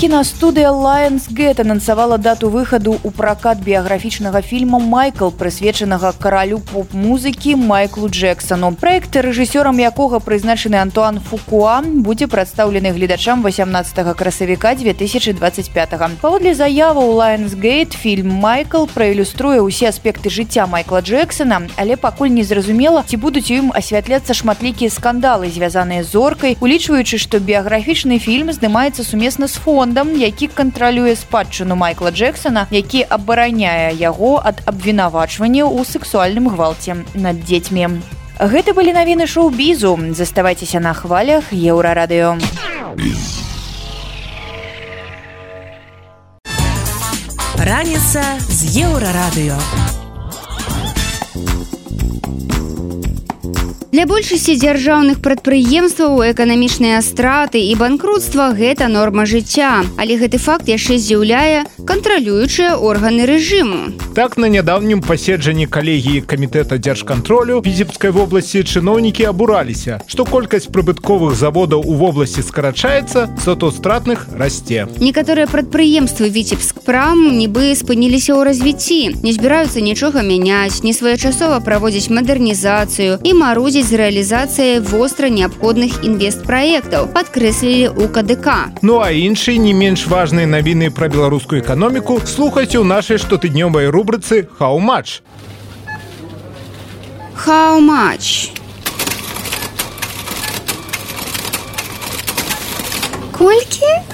[0.02, 8.74] кінастудыя Lionsgate анансавала дату выхаду ў пракат біяграфічнага фільма Майкл прысвечанага каралю поп-музыкі Майклу Джексону.
[8.74, 16.18] Праект рэжысёрам якога прызначаны Антуан Фукуан будзе прадстаўлены гледачам 18 красавіка 2025.
[16.18, 22.42] Паводле заявы ў Lionsgate фільм Майкл праілюструе ўсе аспекты жыцця Майкла Джексона, але пакуль не
[22.42, 28.50] зразумела, ці будуць у ім асвятляцца шматлікія скандалы, звязаныя з зоркай, улічваючы, што біяграфічны фільм
[28.50, 35.68] здымаецца сумесна з фон фондам які кантралюе спадчыну майкла джексона які абараняе яго ад абвінавачвання
[35.68, 38.00] ў сексуальным гвалце над дзецьмі.
[38.40, 40.16] Гэта былі навіны шоу-бізу.
[40.16, 42.40] Заставайцеся на хвалях еўрарадыё.
[47.60, 49.60] Раніца з еўрарадыё
[53.92, 60.96] Для большасці дзяржаўных прадпрыемстваў эканамічныя страты і банкрутства гэта норма жыцця, але гэты факт яшчэ
[60.96, 63.92] з'яўляе кантралюючыя органы рэжыму.
[64.16, 71.84] Так на нядаўнім паседжанні калегіі камітэта дзяржкантролю візіпскай вобласці чыноўнікі абураліся, што колькасць прыбытковых заводаў
[71.84, 74.88] у вобласці скарачаецца, зато стратных расце.
[75.04, 82.08] Некаторыя прадпрыемствы віцебск прам нібы спыніліся ў развіцці, не збіраюцца нічога мяняць, не своечасова праводзіць
[82.08, 88.70] мадэрнізацыю і марудзіць з рэалізацыяй востра неабходных інвестпраектаў падкрэслілі ў КДК.
[88.82, 94.46] Ну а іншыя не менш важныя навіны пра беларускую эканоміку слухайце ў нашай штотыднёвай рубрыцы
[94.46, 95.22] хау-матч.
[97.34, 98.54] Хау-матч.
[103.34, 104.11] Колькі?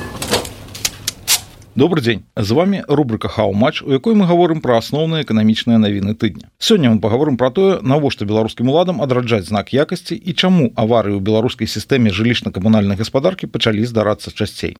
[1.79, 6.51] Добрый дзень з вами рубрика хау-матч у якой мы говорим про асноўныя эканамічныя навіны тыдня.
[6.59, 11.23] Сёння мы поговорим про тое навошта беларускім уладам адраджаць знак якасці і чаму аварыі ў
[11.23, 14.75] беларускай сістэме жылічна-камунальнай гаспадаркі пачалі здарацца часцей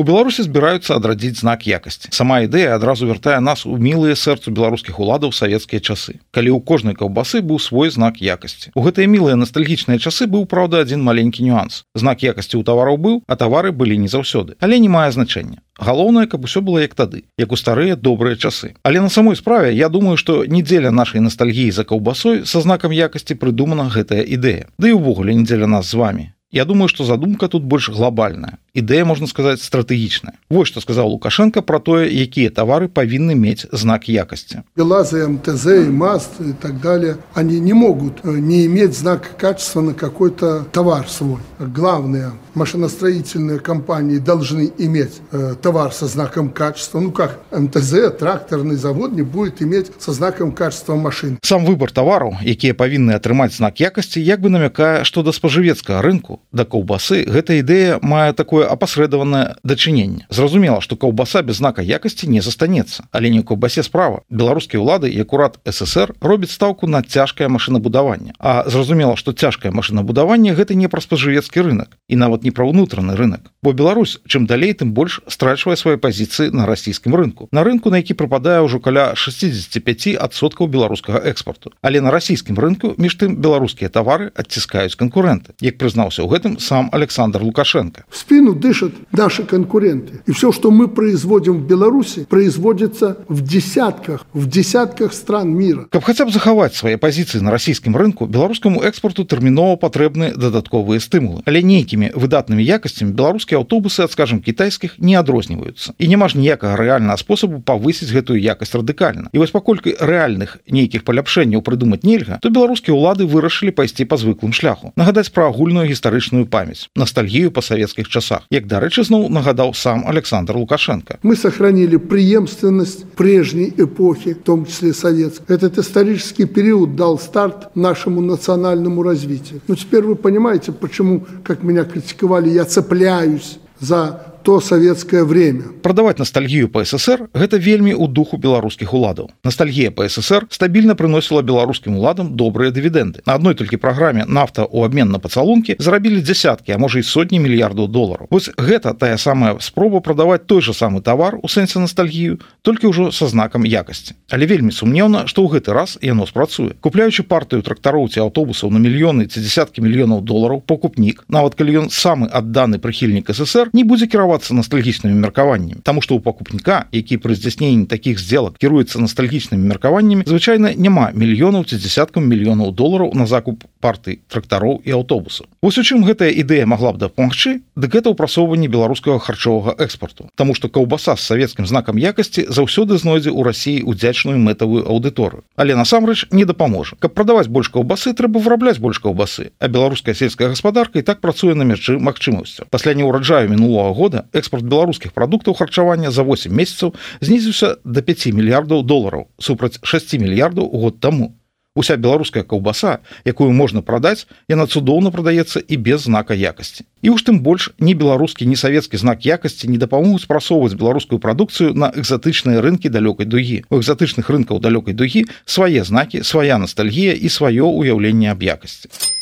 [0.00, 2.08] у беларусі збіраюцца адрадзіць знак якасці.
[2.16, 6.16] Сама ідэя адразу вяртае нас у мілыя сэрцу беларускіх уладаў савецкія часы.
[6.32, 8.72] Калі ў кожнай каўбасы быў свой знак якасці.
[8.72, 11.84] У гэтыя мілыя ностальгічныя часы быў праўда адзін маленькі нюанс.
[11.92, 14.56] Знак якасці ў тавараў быў а тавары былі не заўсёды.
[14.64, 15.60] Але не мае значэння.
[15.76, 18.72] Галоўнае каб усё было як тады як у старыя добрыя часы.
[18.80, 23.36] Але на самой справе я думаю что недзеля нашай ностальгіі за каўбасой са знакам якасці
[23.36, 24.72] прыдумана гэтая ідэя.
[24.80, 28.58] Ды і ўвогуле недзеля нас з вами Я думаю, што задумка тут больш глобальная.
[28.74, 30.34] Ідэя можна сказаць стратэгічная.
[30.50, 34.66] Вось што сказаў Лукашенко пра тое, якія тавары павінны мець знак якасці.
[34.74, 39.94] Белазы, МТЗ, МАСТ и так далее, они не могут э, не иметь знак качества на
[39.94, 41.38] какой-то товар свой.
[41.60, 47.00] Главное, машиностроительные компании должны иметь э, товар со знаком качества.
[47.00, 51.38] Ну как МТЗ, тракторный завод не будет иметь со знаком качества машин.
[51.42, 56.40] Сам выбор товару, якія павінны атрымаць знак якасці, як бы намякае, што да спажывецкага рынку
[56.52, 60.26] да каўбасы гэта ідэя мае такое апасрэдаванае дачыненне.
[60.30, 63.04] Зразумела што каўбаса без знака якасці не застанецца.
[63.12, 64.22] Але не каўбасе справа.
[64.30, 68.34] Беларускія ўлады як урад ссср робіць стаўку на цяжкае машынабудаванне.
[68.38, 73.16] А зразумела што цяжкае машынабудаванне гэта не пра спажывецкі рынок і нават не пра ўнутраны
[73.16, 77.90] рынок бо Беларусь чым далей тым больш страчвае свае пазіцыі на расійскім рынку на рынку
[77.90, 83.36] на які прападае ўжо каля 65 адсоткаў беларускага экспорту але на расійскім рынку між тым
[83.36, 88.04] беларускія тавары адціскаюць канкурэнты як прызнаўся ў гэтым сам Александр Лукашенко.
[88.08, 90.22] В спину дышат наши конкуренты.
[90.26, 95.86] И все, что мы производим в Беларуси, производится в десятках, в десятках стран мира.
[95.90, 101.42] Каб хотя бы захаваць свае пазіцыі на расійскім рынку, беларускаму экспорту тэрмінова патрэбны дадатковыя стымулы.
[101.46, 105.94] Але нейкімі выдатнымі якасцямі беларускія аўтобусы ад скажем кітайскіх не адрозніваюцца.
[105.98, 109.28] І няма ж ніякага рэальнага спосабу павысіць гэтую якасць радыкальна.
[109.32, 114.52] І вось паколькі рэальных нейкіх паляпшэнняў прыдумаць нельга, то беларускія ўлады вырашылі пайсці па звыклым
[114.52, 114.92] шляху.
[114.96, 120.56] Нагадаць пра агульную гістарычную памяць ностальгію па савецкіх часах як дарэчы зноў нагадаў сам александр
[120.56, 127.74] лукашенко мы сохранили преемственность прежней эпохи в том числе совет этот исторический период дал старт
[127.74, 132.19] нашему национальному развитию но теперь вы понимаете почему как меня критиковали
[132.52, 135.62] я цепляюсь за то советское время.
[135.82, 139.30] Прадаваць ностальгію по ССР гэта вельмі ў духу беларускіх уладаў.
[139.44, 143.22] Ностальгія по ССР стабільна прыносіла беларускім уладам добрыя дывідэнды.
[143.26, 147.40] На адной толькі праграме нафта ў абмен на пацалункі зарабілі дзясяткі, а можа і сотні
[147.40, 148.26] мільярдаў долараў.
[148.30, 153.12] Вось гэта тая самая спроба прадаваць той же самы тавар у сэнсе ностальгію, толькі ўжо
[153.12, 154.14] са знакам якасці.
[154.30, 156.76] Але вельмі сумнеўна, што ў гэты раз яно спрацуе.
[156.80, 161.86] Купляючы партыю трактароў ці аўтобусаў на мільёны ці дзясяткі мільёнаў долараў пакупнік, нават калі ён
[161.90, 167.20] самы адданы прыхільнік ССР не будзе кіраваць кіравацца ностальгічнымі меркаваннямі Таму што ў пакупніка які
[167.20, 173.26] пры здзяйсненні такіх сделак кіруецца ностальгічнымі меркаваннямі звычайна няма мільёнаў ці десяткам мільёнаў долараў на
[173.26, 178.16] закуп парты трактароў і аўтобусаў Вось у чым гэтая ідэя могла б дапамагчы дык гэта
[178.16, 183.84] ўпрасоўванне беларускага харчовага экспорту Таму што каўбаса з савецкім знакам якасці заўсёды знойдзе ў рассіі
[183.84, 185.44] удзячную мэтавую аўдыторыю.
[185.56, 186.96] Але насамрэч не дапаможа.
[187.00, 191.54] Каб прадаваць больш каўбасы трэба вырабляць больш каўбасы а беларуская сельская гаспадарка і так працуе
[191.54, 197.76] на мячы магчымасцю пасля неўраджаю мінулого года экспорт беларускіх прадуктаў харчавання за 8 месяцаў знізіўся
[197.84, 201.34] до 5 мільярдаў долараў супраць 6 мільярдаў год таму
[201.74, 207.22] уся беларуская каўбаса якую можна прадаць яна цудоўна прадаецца і без знака якасці і уж
[207.28, 212.58] тым больш не беларускі не савецкі знак якасці не дапамогуць прасоўваць беларускую прадукцыю на экзатычныя
[212.66, 218.34] рынкі далёкай дугі у экзатычных рынкаў далёкай дугі свае знакі свая ностальгія і сваё уяўленне
[218.34, 219.19] аб якасці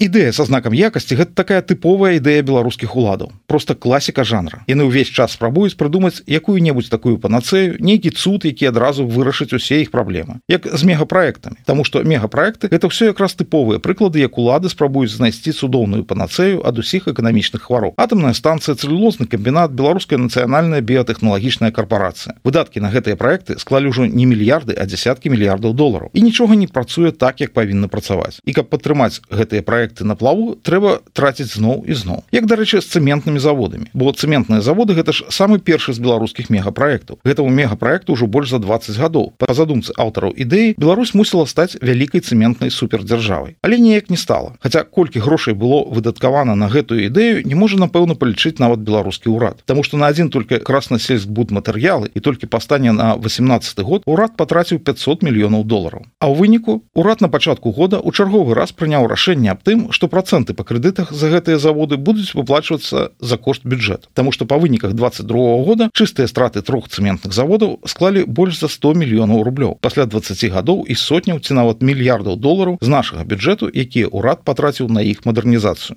[0.00, 3.30] ідэя са знакам якасці гэта такая тыповая ідэя беларускіх уладаў.
[3.46, 4.64] Просто класіка жанра.
[4.66, 9.92] Яны ўвесь час спрабуюць прыдумаць якую-небудзь такую панацею нейкі цуд які адразу вырашыць усе іх
[9.92, 10.40] праблемы.
[10.48, 15.52] Як з мегапраектамі Таму што мегапраекты это все якраз тыповыя прыклады як улады спрабуюць знайсці
[15.52, 17.94] цудоўную панацею ад усіх эканамічных хвароб.
[18.00, 24.24] Атомная станцыя цэлюлозны камбінат беларуская нацыянальная біятэхналагічная карпорацыя выдаткі на гэтыя проекты склалі ўжо не
[24.24, 26.08] мільярды а десяткі мільярдаў долараў.
[26.16, 28.40] І нічога не працуе так як павінна працаваць.
[28.48, 32.24] І каб падтрымаць гэтыя проекты проекты на плаву трэба траціць зноў і зноў.
[32.32, 33.90] Як дарэчы з цэментнымі заводамі.
[33.92, 38.58] Бо цэментныя заводы гэта ж самы першы з беларускіх мегапраектаў гэтаму мегапраекту ўжо больш за
[38.58, 39.32] 20 гадоў.
[39.38, 43.56] Па задумцы аўтараў ідэі Беларусь мусіла стаць вялікай цэментнай супердзяржавай.
[43.62, 44.54] Але неяк не стала.
[44.62, 49.62] Хаця колькі грошай было выдаткавана на гэтую ідэю не можа напэўна палічыць нават беларускі ўрад.
[49.66, 54.36] Таму што на адзін только краснасельскбуд матэрыялы і толькі па стане на 18 год урад
[54.36, 56.06] патраціў 500 мільёнаў долараў.
[56.20, 59.92] А ў выніку урад на пачатку года у чарговы раз прыняў рашэнне аб тым тым
[59.92, 64.58] что проценты по крэдытах за гэтыя заводы будуць выплачвацца за кошт бюджет Таму что по
[64.58, 69.78] выніках 22 года чыстыя страты трох цэментных заводаў склалі больш за 100 мільёнаў рублёў.
[69.80, 74.88] Пасля 20 гадоў і сотняў ці нават мільярдаў долараў з нашага бюджэту якія ўрад патраціў
[74.88, 75.96] на іх мадэрнізацыю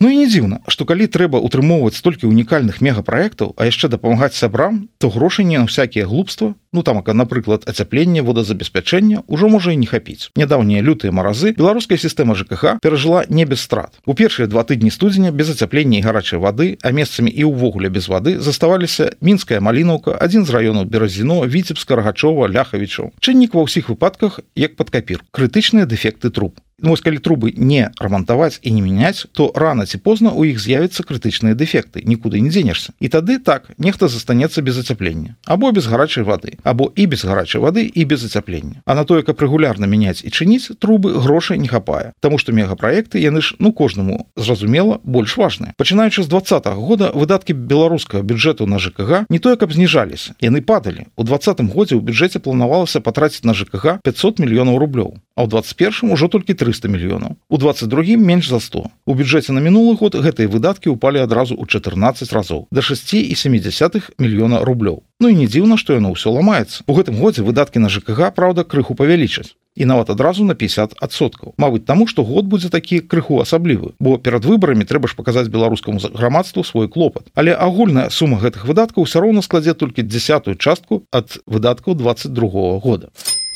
[0.00, 4.86] Ну і не дзіўна што калі трэба утрымоўваць столькі унікальных мегапраектаў а яшчэ дапамагаць сябрам
[4.98, 6.54] то грошай не на всякие глупства.
[6.72, 10.30] Ну там напрыклад ацяпленне водазабеспячэння ўжо можа і не хапіць.
[10.36, 13.98] Нядаўнія лютыя маразы беларуская сістэма ЖКХ перажыла не без страт.
[14.06, 18.06] У першыя два тыдні студзеня без ацяплення і гарачай вады а месцамі і ўвогуле без
[18.06, 23.10] вады заставаліся мінская малінаўка адзін з раёнаў беразіно віцебска рагачова ляхавічаў.
[23.18, 25.24] Чыннік ва ўсіх выпадках як пад капір.
[25.34, 26.54] Крытычныя дэфекты труб.
[26.54, 30.60] Ну, вось калі трубы не рамантаваць і не мяняць то рана ці позна у іх
[30.60, 35.86] з'явяцца крытычныя дэфекты нікуды не дзенешся і тады так нехта застанецца без ацяплення або без
[35.86, 39.86] гарачай вады або і без гарачай вады і без ацяплення а на тое каб рэгулярна
[39.86, 42.12] мяняць і чыніць трубы грошай не хапае.
[42.20, 45.74] Таму што мегапраекты яны ж ну кожнаму зразумела больш важныя.
[45.76, 50.60] Пачынаючы з два -го года выдаткі беларускага бюджэту на ЖКГ не тое каб зніжаліся яны
[50.60, 51.06] падалі.
[51.16, 56.10] У двадцатым годзе ў бюджэце планавалася патраціць на ЖКГ 500 мільёнаў рублёў а ў 21
[56.10, 60.52] ужо толькі 300 мільёнаў у 22 менш за 100 у бюджэце на мінулы год гэтыя
[60.52, 62.68] выдаткі ўпалі адразу ў 14 разоў.
[62.70, 65.00] Да 6 і 70 мільёна рублёў.
[65.20, 66.84] Ну і не дзіўна што яно ўсё ламаецца.
[66.84, 69.56] У гэтым годзе выдаткі на ЖКГ праўда крыху павялічаць.
[69.78, 74.84] Нават адразу на 50соткаў Мабыць таму што год будзе такі крыху асаблівы бо перад выбарамі
[74.84, 77.32] трэба ж паказаць беларускаму грамадству свой клопат.
[77.34, 83.08] Але агульная сума гэтых выдаткаў ўсё роўна складзе толькі десятую частку ад выдаткаў 22 года.
[83.08, 83.47] у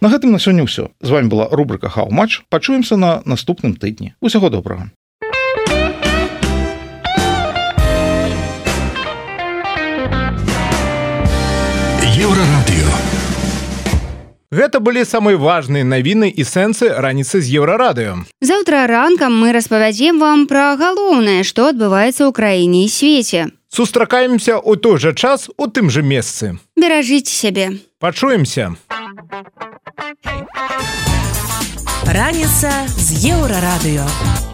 [0.00, 4.48] На гэтым на сёння ўсё з вами была рубрика хау-матч пачуемся на наступным тыдні усяго
[4.48, 4.88] добрага
[12.20, 12.88] еўрарадыё
[14.50, 18.26] Гэта былі самыя важныя навіны і сэнсы раніцы з еўрарадыё.
[18.42, 23.54] Заўтра ранкам мы распавядзем вам пра галоўнае, што адбываецца ў краіне і свеце.
[23.70, 26.58] Сустракаемся ў той жа час у тым жа месцы.
[26.74, 27.78] Беражыце сябе.
[28.02, 28.74] Пачуемся.
[32.06, 34.49] Раніца з еўрарадыё.